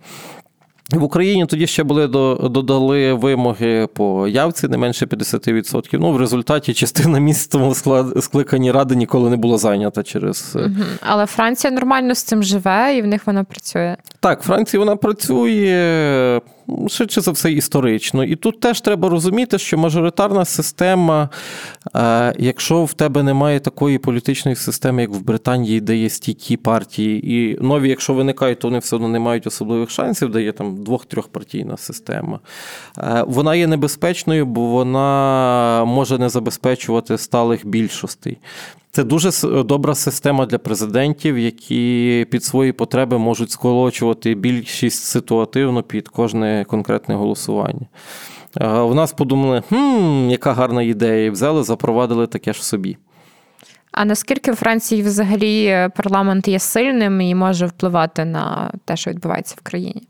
В 0.92 1.04
Україні 1.04 1.46
тоді 1.46 1.68
ще 1.68 1.84
були 1.84 2.08
додали 2.50 3.14
вимоги 3.14 3.88
по 3.94 4.28
явці 4.28 4.68
не 4.68 4.78
менше 4.78 5.06
50%. 5.06 5.98
Ну, 6.00 6.12
в 6.12 6.18
результаті 6.18 6.74
частина 6.74 7.20
місць 7.20 7.48
тому 7.48 7.76
скликанні 8.22 8.72
ради 8.72 8.96
ніколи 8.96 9.30
не 9.30 9.38
була 9.38 9.58
зайнята 9.58 10.04
через. 10.04 10.56
Угу. 10.56 10.86
Але 11.02 11.26
Франція 11.26 11.74
нормально 11.74 12.16
з 12.16 12.24
цим 12.24 12.44
живе, 12.44 12.98
і 12.98 13.02
в 13.02 13.08
них 13.08 13.28
вона 13.28 13.44
працює. 13.44 13.98
Так, 14.20 14.42
Франція 14.42 14.80
вона 14.80 14.96
працює 14.96 16.42
швидше 16.90 17.22
за 17.22 17.32
все 17.32 17.52
історично. 17.52 18.24
І 18.24 18.36
тут 18.36 18.60
теж 18.60 18.82
треба 18.82 19.10
розуміти, 19.10 19.58
що 19.58 19.78
мажоритарна 19.78 20.46
система, 20.46 21.30
е, 21.96 22.34
якщо 22.40 22.84
в 22.84 22.94
тебе 22.94 23.24
немає 23.24 23.60
такої 23.60 23.98
політичної 23.98 24.56
системи, 24.56 25.02
як 25.02 25.12
в 25.12 25.20
Британії, 25.20 25.82
де 25.82 25.96
є 25.96 26.10
стійкі 26.10 26.58
партії, 26.58 27.34
і 27.34 27.58
нові, 27.62 27.90
якщо 27.90 28.14
виникають, 28.14 28.60
то 28.60 28.68
вони 28.68 28.80
все 28.80 28.96
одно 28.96 29.08
не 29.08 29.20
мають 29.20 29.48
особливих 29.48 29.90
шансів, 29.90 30.30
де 30.30 30.42
є 30.42 30.52
там 30.52 30.84
двох-трьохпартійна 30.84 31.78
система. 31.78 32.40
Е, 32.98 33.24
вона 33.28 33.56
є 33.56 33.68
небезпечною, 33.68 34.46
бо 34.46 34.62
вона 34.66 35.86
може 35.86 36.18
не 36.18 36.30
забезпечувати 36.30 37.18
сталих 37.18 37.68
більшостей. 37.68 38.38
Це 38.92 39.04
дуже 39.04 39.32
добра 39.64 39.96
система 39.96 40.46
для 40.46 40.58
президентів, 40.58 41.38
які 41.38 42.28
під 42.32 42.44
свої 42.44 42.72
потреби 42.72 43.18
можуть 43.18 43.52
сколочувати 43.52 44.36
більшість 44.36 45.04
ситуативно 45.04 45.84
під 45.84 46.08
кожне 46.08 46.66
конкретне 46.68 47.16
голосування. 47.16 47.88
В 48.56 48.96
нас 48.96 49.14
подумали, 49.14 49.64
хм, 49.70 50.30
яка 50.30 50.54
гарна 50.54 50.84
ідея, 50.84 51.26
і 51.26 51.30
взяли, 51.30 51.64
запровадили 51.64 52.28
таке 52.28 52.54
ж 52.54 52.66
собі. 52.66 52.98
А 53.92 54.06
наскільки 54.06 54.52
в 54.52 54.56
Франції 54.56 55.02
взагалі 55.02 55.90
парламент 55.96 56.48
є 56.48 56.60
сильним 56.60 57.22
і 57.22 57.36
може 57.36 57.66
впливати 57.66 58.26
на 58.26 58.72
те, 58.86 58.96
що 58.98 59.12
відбувається 59.12 59.56
в 59.58 59.62
країні? 59.62 60.04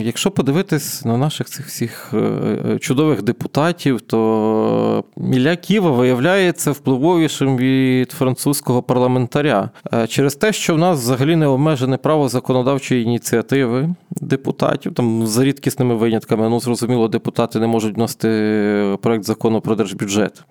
Якщо 0.00 0.30
подивитись 0.30 1.04
на 1.04 1.18
наших 1.18 1.46
цих 1.46 1.66
всіх 1.66 2.10
е, 2.14 2.18
е, 2.18 2.78
чудових 2.78 3.22
депутатів, 3.22 4.00
то 4.00 5.04
Міля 5.16 5.56
Ківа 5.56 5.90
виявляється 5.90 6.70
впливовішим 6.70 7.56
від 7.56 8.12
французького 8.12 8.82
парламентаря 8.82 9.70
е, 9.94 10.06
через 10.06 10.34
те, 10.34 10.52
що 10.52 10.74
в 10.74 10.78
нас 10.78 11.00
взагалі 11.00 11.36
не 11.36 11.46
обмежене 11.46 11.96
право 11.96 12.28
законодавчої 12.28 13.02
ініціативи 13.02 13.94
депутатів, 14.10 14.94
там 14.94 15.26
за 15.26 15.44
рідкісними 15.44 15.94
винятками, 15.94 16.48
ну 16.48 16.60
зрозуміло, 16.60 17.08
депутати 17.08 17.60
не 17.60 17.66
можуть 17.66 17.96
вносити 17.96 18.98
проект 19.02 19.24
закону 19.24 19.60
про 19.60 19.74
держбюджет. 19.74 20.44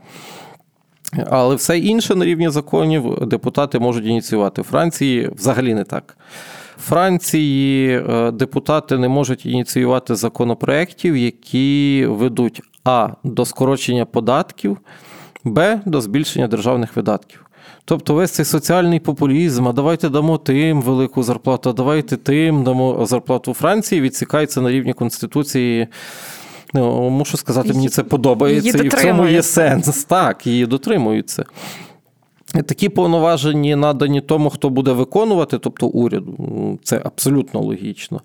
Але 1.29 1.55
все 1.55 1.77
інше 1.77 2.15
на 2.15 2.25
рівні 2.25 2.49
законів 2.49 3.27
депутати 3.27 3.79
можуть 3.79 4.05
ініціювати. 4.05 4.61
В 4.61 4.65
Франції 4.65 5.29
взагалі 5.35 5.73
не 5.73 5.83
так. 5.83 6.17
Франції 6.79 7.97
е, 7.97 8.31
депутати 8.31 8.97
не 8.97 9.07
можуть 9.07 9.45
ініціювати 9.45 10.15
законопроєктів, 10.15 11.17
які 11.17 12.05
ведуть 12.09 12.61
А 12.83 13.09
до 13.23 13.45
скорочення 13.45 14.05
податків, 14.05 14.77
Б 15.43 15.81
до 15.85 16.01
збільшення 16.01 16.47
державних 16.47 16.95
видатків. 16.95 17.45
Тобто 17.85 18.13
весь 18.13 18.31
цей 18.31 18.45
соціальний 18.45 18.99
популізм, 18.99 19.67
а 19.67 19.73
давайте 19.73 20.09
дамо 20.09 20.37
тим 20.37 20.81
велику 20.81 21.23
зарплату, 21.23 21.69
а 21.69 21.73
давайте 21.73 22.17
тим 22.17 22.63
дамо 22.63 23.05
зарплату 23.05 23.53
Франції, 23.53 24.01
відсікається 24.01 24.61
на 24.61 24.71
рівні 24.71 24.93
Конституції. 24.93 25.87
Ну, 26.73 27.09
Мушу 27.09 27.37
сказати, 27.37 27.73
мені 27.73 27.89
це 27.89 28.03
подобається, 28.03 28.77
і 28.83 28.87
в 28.87 28.93
цьому 28.93 29.27
є 29.27 29.43
сенс. 29.43 30.03
Так, 30.03 30.47
її 30.47 30.65
дотримуються. 30.65 31.45
Такі 32.63 32.89
повноваження 32.89 33.75
надані 33.75 34.21
тому, 34.21 34.49
хто 34.49 34.69
буде 34.69 34.91
виконувати, 34.91 35.57
тобто 35.57 35.87
уряду. 35.87 36.79
Це 36.83 37.01
абсолютно 37.03 37.61
логічно. 37.61 38.21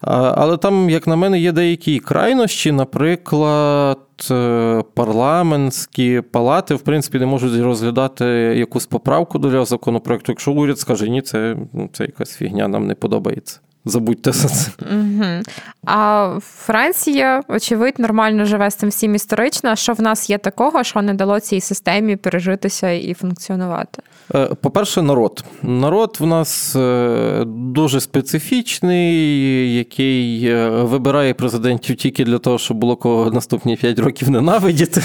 Але 0.00 0.56
там, 0.56 0.90
як 0.90 1.06
на 1.06 1.16
мене, 1.16 1.40
є 1.40 1.52
деякі 1.52 1.98
крайнощі, 1.98 2.72
наприклад, 2.72 3.98
е, 4.30 4.82
парламентські 4.94 6.20
палати, 6.20 6.74
в 6.74 6.80
принципі, 6.80 7.18
не 7.18 7.26
можуть 7.26 7.62
розглядати 7.62 8.24
якусь 8.58 8.86
поправку 8.86 9.38
до 9.38 9.64
законопроекту, 9.64 10.32
якщо 10.32 10.52
уряд 10.52 10.78
скаже, 10.78 11.08
ні, 11.08 11.22
це, 11.22 11.56
це 11.92 12.04
якась 12.04 12.36
фігня, 12.36 12.68
нам 12.68 12.86
не 12.86 12.94
подобається. 12.94 13.60
Забудьте 13.84 14.32
за 14.32 14.48
це. 14.48 14.70
Угу. 14.90 15.42
А 15.86 16.30
Франція, 16.40 17.42
очевидь, 17.48 17.98
нормально 17.98 18.44
живе 18.44 18.70
з 18.70 18.74
цим 18.74 18.88
всім 18.88 19.14
історично. 19.14 19.76
Що 19.76 19.92
в 19.92 20.00
нас 20.00 20.30
є 20.30 20.38
такого, 20.38 20.84
що 20.84 21.02
не 21.02 21.14
дало 21.14 21.40
цій 21.40 21.60
системі 21.60 22.16
пережитися 22.16 22.90
і 22.90 23.14
функціонувати? 23.14 24.02
Е, 24.34 24.46
по-перше, 24.60 25.02
народ. 25.02 25.44
Народ 25.62 26.16
в 26.20 26.26
нас 26.26 26.76
е, 26.76 27.44
дуже 27.46 28.00
специфічний, 28.00 29.76
який 29.76 30.46
е, 30.46 30.68
вибирає 30.68 31.34
президентів 31.34 31.96
тільки 31.96 32.24
для 32.24 32.38
того, 32.38 32.58
щоб 32.58 32.76
було 32.76 32.96
кого 32.96 33.30
наступні 33.30 33.76
5 33.76 33.98
років 33.98 34.30
ненавидіти. 34.30 35.02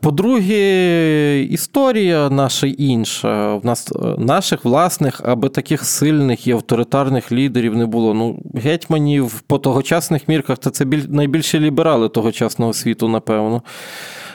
По-друге, 0.00 1.42
історія 1.42 2.30
наша 2.30 2.66
інша. 2.66 3.54
В 3.54 3.66
нас 3.66 3.92
е, 3.92 4.14
наших 4.18 4.64
власних, 4.64 5.20
аби 5.24 5.48
таких 5.48 5.84
сильних 5.84 6.46
і 6.46 6.52
авторитарних 6.52 7.32
лідерів 7.32 7.76
не 7.76 7.86
було. 7.86 8.14
Ну, 8.14 8.38
гетьманів 8.54 9.40
по 9.40 9.58
тогочасних 9.58 10.28
мірках, 10.28 10.58
то 10.58 10.70
це 10.70 10.86
найбільші 11.08 11.60
ліберали 11.60 12.08
тогочасного 12.08 12.72
світу, 12.72 13.08
напевно. 13.08 13.62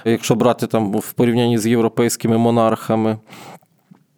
Якщо 0.06 0.36
брати 0.36 0.68
там 0.68 0.94
в 0.94 1.14
порівнянні 1.14 1.58
з 1.58 1.68
європейськими 1.68 2.38
монархами. 2.38 3.18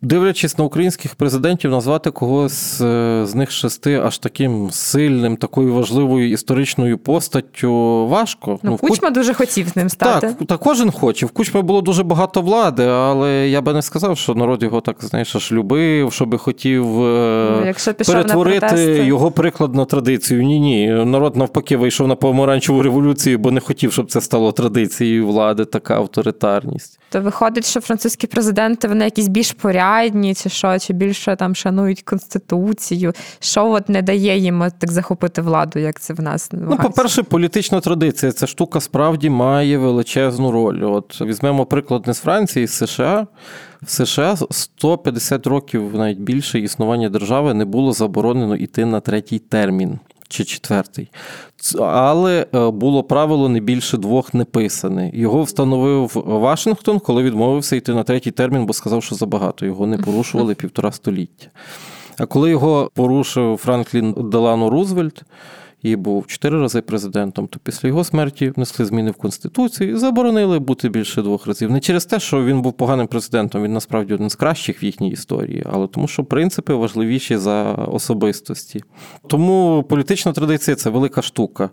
Дивлячись 0.03 0.57
на 0.57 0.63
українських 0.63 1.15
президентів, 1.15 1.71
назвати 1.71 2.11
когось 2.11 2.81
е, 2.81 3.21
з 3.25 3.35
них 3.35 3.51
шести 3.51 3.95
аж 3.95 4.17
таким 4.17 4.71
сильним, 4.71 5.37
такою 5.37 5.73
важливою 5.73 6.31
історичною 6.31 6.97
постаттю 6.97 8.07
важко. 8.07 8.59
Ну, 8.63 8.71
ну 8.71 8.77
Кучма 8.77 9.07
Куч... 9.07 9.17
дуже 9.17 9.33
хотів 9.33 9.67
з 9.67 9.75
ним 9.75 9.89
стати. 9.89 10.27
Так, 10.27 10.47
так, 10.47 10.59
кожен 10.59 10.91
хоче. 10.91 11.25
В 11.25 11.31
Кучмі 11.31 11.61
було 11.61 11.81
дуже 11.81 12.03
багато 12.03 12.41
влади, 12.41 12.85
але 12.85 13.49
я 13.49 13.61
би 13.61 13.73
не 13.73 13.81
сказав, 13.81 14.17
що 14.17 14.35
народ 14.35 14.63
його 14.63 14.81
так 14.81 14.95
знаєш, 14.99 15.35
аж 15.35 15.51
любив, 15.51 16.13
щоб 16.13 16.37
хотів 16.37 17.03
е, 17.03 17.57
ну, 17.59 17.65
Якщо 17.65 17.93
перетворити 17.93 19.03
його 19.05 19.31
приклад 19.31 19.75
на 19.75 19.85
традицію. 19.85 20.43
Ні, 20.43 20.59
ні. 20.59 20.87
Народ 20.87 21.35
навпаки 21.35 21.77
вийшов 21.77 22.07
на 22.07 22.15
помаранчеву 22.15 22.81
революцію, 22.81 23.37
бо 23.37 23.51
не 23.51 23.59
хотів, 23.59 23.93
щоб 23.93 24.11
це 24.11 24.21
стало 24.21 24.51
традицією 24.51 25.27
влади, 25.27 25.65
така 25.65 25.95
авторитарність. 25.95 26.99
То 27.09 27.21
виходить, 27.21 27.65
що 27.65 27.81
французькі 27.81 28.27
президенти 28.27 28.87
вони 28.87 29.05
якісь 29.05 29.27
більш 29.27 29.51
порядні, 29.51 29.90
чи 30.36 30.49
що, 30.49 30.80
чи 30.80 30.93
більше 30.93 31.36
там 31.36 31.56
шанують 31.56 32.01
конституцію. 32.01 33.13
Що 33.39 33.71
от 33.71 33.89
не 33.89 34.01
дає 34.01 34.38
їм 34.38 34.63
так 34.80 34.91
захопити 34.91 35.41
владу, 35.41 35.80
як 35.80 35.99
це 35.99 36.13
в 36.13 36.21
нас 36.21 36.49
Ну, 36.51 36.77
по-перше, 36.77 37.23
політична 37.23 37.80
традиція. 37.80 38.32
Ця 38.32 38.47
штука 38.47 38.80
справді 38.80 39.30
має 39.30 39.77
величезну 39.77 40.51
роль. 40.51 40.84
От 40.84 41.21
візьмемо 41.21 41.65
приклад 41.65 42.08
не 42.08 42.13
з 42.13 42.19
Франції, 42.19 42.67
з 42.67 42.73
США. 42.73 43.27
В 43.83 43.89
США 43.89 44.37
150 44.51 45.47
років 45.47 45.95
навіть 45.95 46.19
більше 46.19 46.59
існування 46.59 47.09
держави 47.09 47.53
не 47.53 47.65
було 47.65 47.93
заборонено 47.93 48.55
йти 48.55 48.85
на 48.85 48.99
третій 48.99 49.39
термін 49.39 49.99
чи 50.27 50.43
четвертий. 50.43 51.11
Але 51.79 52.45
е, 52.55 52.69
було 52.71 53.03
правило 53.03 53.49
не 53.49 53.59
більше 53.59 53.97
двох 53.97 54.33
не 54.33 54.45
писане. 54.45 55.11
Його 55.13 55.43
встановив 55.43 56.23
Вашингтон, 56.25 56.99
коли 56.99 57.23
відмовився 57.23 57.75
йти 57.75 57.93
на 57.93 58.03
третій 58.03 58.31
термін, 58.31 58.65
бо 58.65 58.73
сказав, 58.73 59.03
що 59.03 59.15
забагато. 59.15 59.65
Його 59.65 59.87
не 59.87 59.97
порушували 59.97 60.55
півтора 60.55 60.91
століття. 60.91 61.47
А 62.17 62.25
коли 62.25 62.49
його 62.49 62.91
порушив 62.93 63.57
Франклін 63.57 64.15
Делано 64.17 64.69
Рузвельт, 64.69 65.23
і 65.83 65.95
був 65.95 66.27
чотири 66.27 66.59
рази 66.59 66.81
президентом, 66.81 67.47
то 67.47 67.59
після 67.63 67.87
його 67.87 68.03
смерті 68.03 68.49
внесли 68.49 68.85
зміни 68.85 69.11
в 69.11 69.15
Конституцію 69.15 69.91
і 69.91 69.97
заборонили 69.97 70.59
бути 70.59 70.89
більше 70.89 71.21
двох 71.21 71.47
разів. 71.47 71.71
Не 71.71 71.79
через 71.79 72.05
те, 72.05 72.19
що 72.19 72.45
він 72.45 72.61
був 72.61 72.73
поганим 72.73 73.07
президентом, 73.07 73.63
він 73.63 73.73
насправді 73.73 74.13
один 74.13 74.29
з 74.29 74.35
кращих 74.35 74.83
в 74.83 74.85
їхній 74.85 75.09
історії, 75.09 75.63
але 75.71 75.87
тому, 75.87 76.07
що 76.07 76.23
принципи 76.23 76.73
важливіші 76.73 77.37
за 77.37 77.63
особистості. 77.73 78.83
Тому 79.27 79.85
політична 79.89 80.31
традиція 80.31 80.75
це 80.75 80.89
велика 80.89 81.21
штука. 81.21 81.69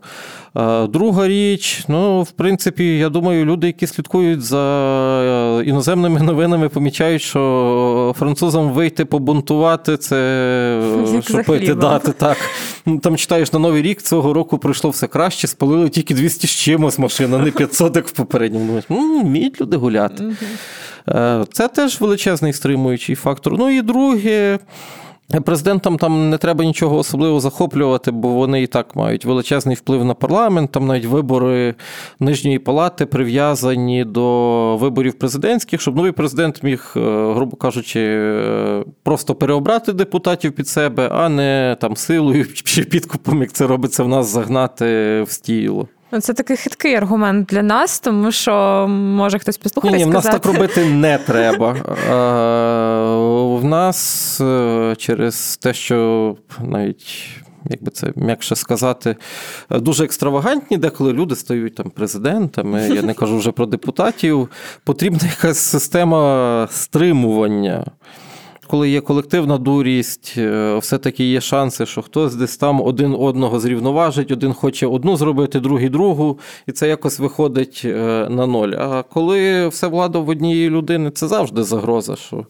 Друга 0.89 1.29
річ, 1.29 1.85
ну, 1.89 2.23
в 2.23 2.31
принципі, 2.31 2.99
я 2.99 3.09
думаю, 3.09 3.45
люди, 3.45 3.67
які 3.67 3.87
слідкують 3.87 4.43
за 4.43 4.59
е, 4.59 5.48
іноземними 5.65 6.21
новинами, 6.21 6.69
помічають, 6.69 7.23
що 7.23 8.15
французам 8.19 8.71
вийти 8.71 9.05
побунтувати 9.05 9.97
це 9.97 10.17
що 11.23 11.75
дати. 11.75 12.13
Так. 12.13 12.37
Там 13.03 13.17
читаєш 13.17 13.53
на 13.53 13.59
Новий 13.59 13.83
рік 13.83 14.03
цього 14.03 14.33
року 14.33 14.59
пройшло 14.59 14.91
все 14.91 15.07
краще, 15.07 15.47
спалили 15.47 15.89
тільки 15.89 16.15
200 16.15 16.47
з 16.47 16.51
чимось 16.51 16.99
машин, 16.99 17.35
а 17.35 17.39
не 17.39 17.51
500, 17.51 17.97
як 17.97 18.09
в 18.09 18.13
попередньому. 18.13 18.83
Ну, 18.89 19.21
вміють 19.21 19.61
люди 19.61 19.77
гуляти. 19.77 20.25
Е, 21.09 21.45
це 21.53 21.69
теж 21.69 22.01
величезний 22.01 22.53
стримуючий 22.53 23.15
фактор. 23.15 23.59
Ну 23.59 23.71
і 23.71 23.83
друге. 23.83 24.59
Президентам 25.29 25.99
там 25.99 26.31
не 26.31 26.39
треба 26.39 26.65
нічого 26.65 26.97
особливо 26.97 27.41
захоплювати, 27.41 28.11
бо 28.11 28.29
вони 28.29 28.63
і 28.63 28.67
так 28.67 28.97
мають 28.97 29.25
величезний 29.25 29.77
вплив 29.77 30.05
на 30.05 30.15
парламент. 30.15 30.73
Там 30.73 30.87
навіть 30.87 31.05
вибори 31.05 31.75
нижньої 32.21 32.59
палати 32.59 33.07
прив'язані 33.07 34.05
до 34.05 34.77
виборів 34.77 35.19
президентських, 35.19 35.81
щоб 35.81 35.97
новий 35.97 36.13
президент 36.13 36.63
міг, 36.63 36.93
е, 36.97 37.01
грубо 37.35 37.57
кажучи, 37.57 38.01
е, 38.01 38.85
просто 39.03 39.35
переобрати 39.35 39.93
депутатів 39.93 40.53
під 40.53 40.69
себе, 40.69 41.09
а 41.13 41.29
не 41.29 41.77
там 41.81 41.97
силою 41.97 42.47
чи 42.65 42.85
підкупом, 42.85 43.41
як 43.41 43.53
це 43.53 43.67
робиться 43.67 44.05
в 44.05 44.09
нас, 44.09 44.27
загнати 44.27 45.23
в 45.23 45.31
стіло. 45.31 45.89
Ну, 46.13 46.21
це 46.21 46.35
такий 46.35 46.57
хиткий 46.57 46.95
аргумент 46.95 47.47
для 47.47 47.63
нас, 47.63 48.01
тому 48.01 48.33
що 48.33 48.87
може 48.89 49.39
хтось 49.39 49.59
послухати. 49.59 49.97
Ні, 49.97 50.05
ні, 50.05 50.11
в 50.11 50.15
нас 50.15 50.25
так 50.25 50.47
робити 50.47 50.85
не 50.85 51.19
треба. 51.27 51.77
В 53.59 53.65
нас 53.65 54.41
е, 54.41 54.95
через 54.99 55.57
те, 55.57 55.75
що 55.75 56.37
навіть. 56.61 57.29
Як 57.71 57.83
би 57.83 57.91
це 57.91 58.13
м'якше 58.17 58.57
сказати, 58.57 59.17
дуже 59.71 60.05
екстравагантні, 60.05 60.77
деколи 60.77 61.13
люди 61.13 61.37
стають 61.37 61.75
там 61.75 61.91
президентами. 61.91 62.89
Я 62.89 63.03
не 63.03 63.15
кажу 63.15 63.39
вже 63.39 63.53
про 63.53 63.67
депутатів. 63.67 64.49
Потрібна 64.85 65.21
якась 65.29 65.59
система 65.59 66.69
стримування 66.71 67.85
коли 68.69 68.91
є 68.91 69.01
колективна 69.01 69.59
дурість, 69.59 70.35
е, 70.39 70.79
все-таки 70.79 71.25
є 71.25 71.41
шанси, 71.41 71.87
що 71.87 72.03
хтось 72.03 72.35
десь 72.35 72.57
там 72.57 72.81
один 72.81 73.15
одного 73.19 73.61
зрівноважить, 73.61 74.31
один 74.31 74.53
хоче 74.53 74.87
одну 74.87 75.17
зробити, 75.17 75.61
другий 75.61 75.89
другу, 75.89 76.39
і 76.67 76.73
це 76.73 76.89
якось 76.89 77.19
виходить 77.19 77.83
е, 77.85 78.27
на 78.31 78.47
ноль. 78.47 78.73
А 78.79 79.03
коли 79.03 79.69
все 79.69 79.87
влада 79.87 80.19
в 80.19 80.29
однієї 80.29 80.71
людини, 80.71 81.11
це 81.11 81.29
завжди 81.29 81.63
загроза. 81.63 82.17
що 82.17 82.47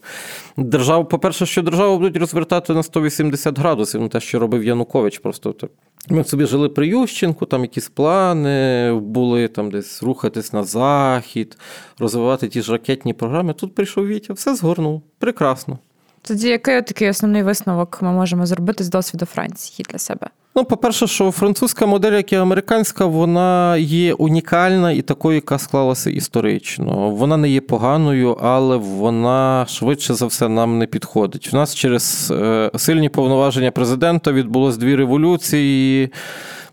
державу, 0.57 1.05
По-перше, 1.05 1.45
що 1.45 1.61
державу 1.61 1.97
будуть 1.97 2.17
розвертати 2.17 2.73
на 2.73 2.83
180 2.83 3.59
градусів, 3.59 4.01
ну 4.01 4.09
те, 4.09 4.19
що 4.19 4.39
робив 4.39 4.63
Янукович. 4.63 5.19
Просто 5.19 5.53
так. 5.53 5.69
Ми 6.09 6.23
собі 6.23 6.45
жили 6.45 6.69
при 6.69 6.87
Ющенку, 6.87 7.45
там 7.45 7.61
якісь 7.61 7.89
плани 7.89 8.93
були, 8.93 9.47
там 9.47 9.71
десь 9.71 10.03
рухатись 10.03 10.53
на 10.53 10.63
захід, 10.63 11.57
розвивати 11.99 12.47
ті 12.47 12.61
ж 12.61 12.71
ракетні 12.71 13.13
програми. 13.13 13.53
Тут 13.53 13.75
прийшов 13.75 14.07
Вітя, 14.07 14.33
все 14.33 14.55
згорнув. 14.55 15.01
Прекрасно. 15.19 15.79
Тоді 16.21 16.47
який 16.47 16.81
такий 16.81 17.09
основний 17.09 17.43
висновок 17.43 17.99
ми 18.01 18.11
можемо 18.11 18.45
зробити 18.45 18.83
з 18.83 18.89
досвіду 18.89 19.25
Франції 19.25 19.85
для 19.89 19.99
себе? 19.99 20.27
Ну, 20.55 20.65
по-перше, 20.65 21.07
що 21.07 21.31
французька 21.31 21.85
модель, 21.85 22.11
як 22.11 22.33
і 22.33 22.35
американська, 22.35 23.05
вона 23.05 23.77
є 23.77 24.13
унікальна 24.13 24.91
і 24.91 25.01
такою, 25.01 25.35
яка 25.35 25.59
склалася 25.59 26.09
історично. 26.09 27.09
Вона 27.09 27.37
не 27.37 27.49
є 27.49 27.61
поганою, 27.61 28.37
але 28.41 28.77
вона 28.77 29.65
швидше 29.69 30.13
за 30.13 30.25
все 30.25 30.49
нам 30.49 30.77
не 30.77 30.85
підходить. 30.85 31.49
У 31.53 31.55
нас 31.55 31.75
через 31.75 32.31
е, 32.31 32.71
сильні 32.75 33.09
повноваження 33.09 33.71
президента 33.71 34.31
відбулось 34.31 34.77
дві 34.77 34.95
революції. 34.95 36.09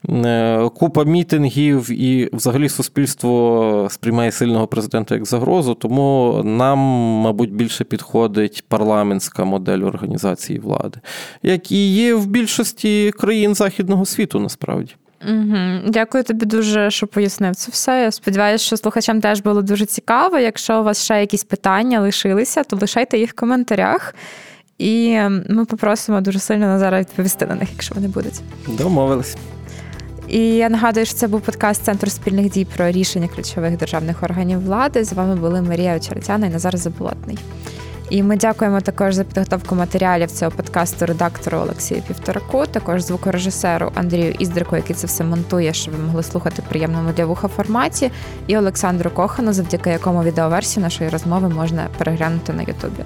Е, 0.09 0.69
купа 0.75 1.05
мітингів, 1.05 1.90
і 1.90 2.31
взагалі 2.33 2.69
суспільство 2.69 3.88
сприймає 3.90 4.33
сильного 4.33 4.66
президента 4.66 5.14
як 5.14 5.27
загрозу, 5.27 5.75
тому 5.75 6.40
нам, 6.45 6.79
мабуть, 7.23 7.53
більше 7.53 7.85
підходить 7.85 8.64
парламентська 8.69 9.45
модель 9.45 9.79
організації 9.79 10.59
влади, 10.59 10.99
як 11.42 11.73
і 11.73 11.95
є 11.95 12.14
в 12.14 12.27
більшості 12.27 13.12
країн 13.19 13.55
західного 13.55 14.05
світу, 14.05 14.40
насправді. 14.40 14.92
Угу. 15.29 15.57
Дякую 15.87 16.25
тобі 16.25 16.47
дуже, 16.47 16.90
що 16.90 17.07
пояснив 17.07 17.57
це 17.57 17.73
все. 17.73 18.03
Я 18.03 18.11
сподіваюся, 18.11 18.64
що 18.64 18.76
слухачам 18.76 19.20
теж 19.20 19.41
було 19.41 19.62
дуже 19.62 19.87
цікаво. 19.87 20.39
Якщо 20.39 20.81
у 20.81 20.85
вас 20.85 21.05
ще 21.05 21.20
якісь 21.20 21.45
питання 21.45 22.01
лишилися, 22.01 22.64
то 22.64 22.76
лишайте 22.76 23.18
їх 23.18 23.31
в 23.31 23.35
коментарях. 23.35 24.14
І 24.78 25.18
ми 25.49 25.64
попросимо 25.64 26.20
дуже 26.20 26.39
сильно 26.39 26.66
Назара 26.66 27.01
відповісти 27.01 27.47
на 27.47 27.55
них, 27.55 27.68
якщо 27.72 27.95
вони 27.95 28.09
будуть. 28.09 28.41
Домовились. 28.68 29.37
І 30.29 30.39
я 30.39 30.68
нагадую, 30.68 31.07
що 31.07 31.14
це 31.14 31.29
був 31.29 31.41
подкаст 31.41 31.85
Центру 31.85 32.11
спільних 32.11 32.51
дій 32.51 32.66
про 32.77 32.91
рішення 32.91 33.29
ключових 33.29 33.77
державних 33.77 34.22
органів 34.22 34.64
влади. 34.64 35.05
З 35.05 35.12
вами 35.12 35.37
були 35.37 35.62
Марія 35.62 35.97
Очеретяна 35.97 36.47
і 36.47 36.51
Назар 36.51 36.77
Заболотний. 36.77 37.39
І 38.11 38.22
ми 38.22 38.37
дякуємо 38.37 38.81
також 38.81 39.14
за 39.14 39.24
підготовку 39.24 39.74
матеріалів 39.74 40.31
цього 40.31 40.51
подкасту 40.51 41.07
редактору 41.07 41.59
Олексію 41.59 42.03
Півтораку, 42.03 42.66
також 42.66 43.03
звукорежисеру 43.03 43.93
Андрію 43.95 44.35
Іздрику, 44.39 44.77
який 44.77 44.97
це 44.97 45.07
все 45.07 45.24
монтує, 45.24 45.72
щоб 45.72 45.95
ви 45.95 46.05
могли 46.05 46.22
слухати 46.22 46.62
в 46.66 46.68
приємному 46.68 47.12
для 47.12 47.27
вуха 47.27 47.49
форматі, 47.49 48.11
і 48.47 48.59
Олександру 48.59 49.11
Кохану, 49.11 49.53
завдяки 49.53 49.91
якому 49.91 50.22
відеоверсію 50.22 50.85
нашої 50.85 51.11
розмови 51.11 51.49
можна 51.49 51.89
переглянути 51.99 52.53
на 52.53 52.62
Ютубі. 52.62 53.03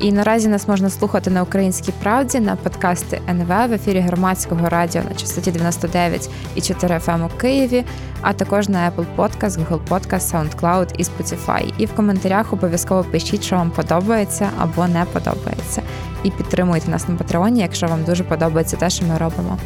І 0.00 0.12
наразі 0.12 0.48
нас 0.48 0.68
можна 0.68 0.90
слухати 0.90 1.30
на 1.30 1.42
українській 1.42 1.92
правді 2.02 2.40
на 2.40 2.56
подкасти 2.56 3.20
НВ 3.28 3.48
в 3.48 3.72
ефірі 3.72 4.00
громадського 4.00 4.68
радіо 4.68 5.02
на 5.08 5.14
частоті 5.14 5.50
99 5.50 6.30
і 6.54 6.60
4 6.60 6.94
FM 6.94 7.14
ем 7.14 7.24
у 7.24 7.28
Києві, 7.40 7.84
а 8.20 8.32
також 8.32 8.68
на 8.68 8.90
Apple 8.90 9.06
Podcast, 9.16 9.50
Google 9.50 9.80
Podcast, 9.88 10.32
SoundCloud 10.32 10.94
і 10.98 11.02
Spotify. 11.02 11.72
І 11.78 11.86
в 11.86 11.92
коментарях 11.92 12.52
обов'язково 12.52 13.04
пишіть, 13.04 13.44
що 13.44 13.56
вам 13.56 13.70
подобається 13.70 14.50
або 14.58 14.86
не 14.86 15.04
подобається. 15.04 15.82
І 16.22 16.30
підтримуйте 16.30 16.90
нас 16.90 17.08
на 17.08 17.14
Патреоні, 17.14 17.60
якщо 17.60 17.86
вам 17.86 18.04
дуже 18.04 18.24
подобається 18.24 18.76
те, 18.76 18.90
що 18.90 19.06
ми 19.06 19.18
робимо. 19.18 19.58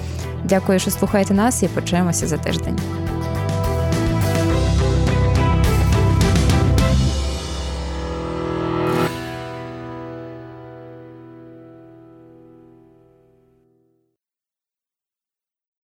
Дякую, 0.45 0.79
що 0.79 0.91
слухаєте 0.91 1.35
нас, 1.35 1.63
і 1.63 1.69
почуємося 1.69 2.27
за 2.27 2.39
тиждень. 2.39 2.79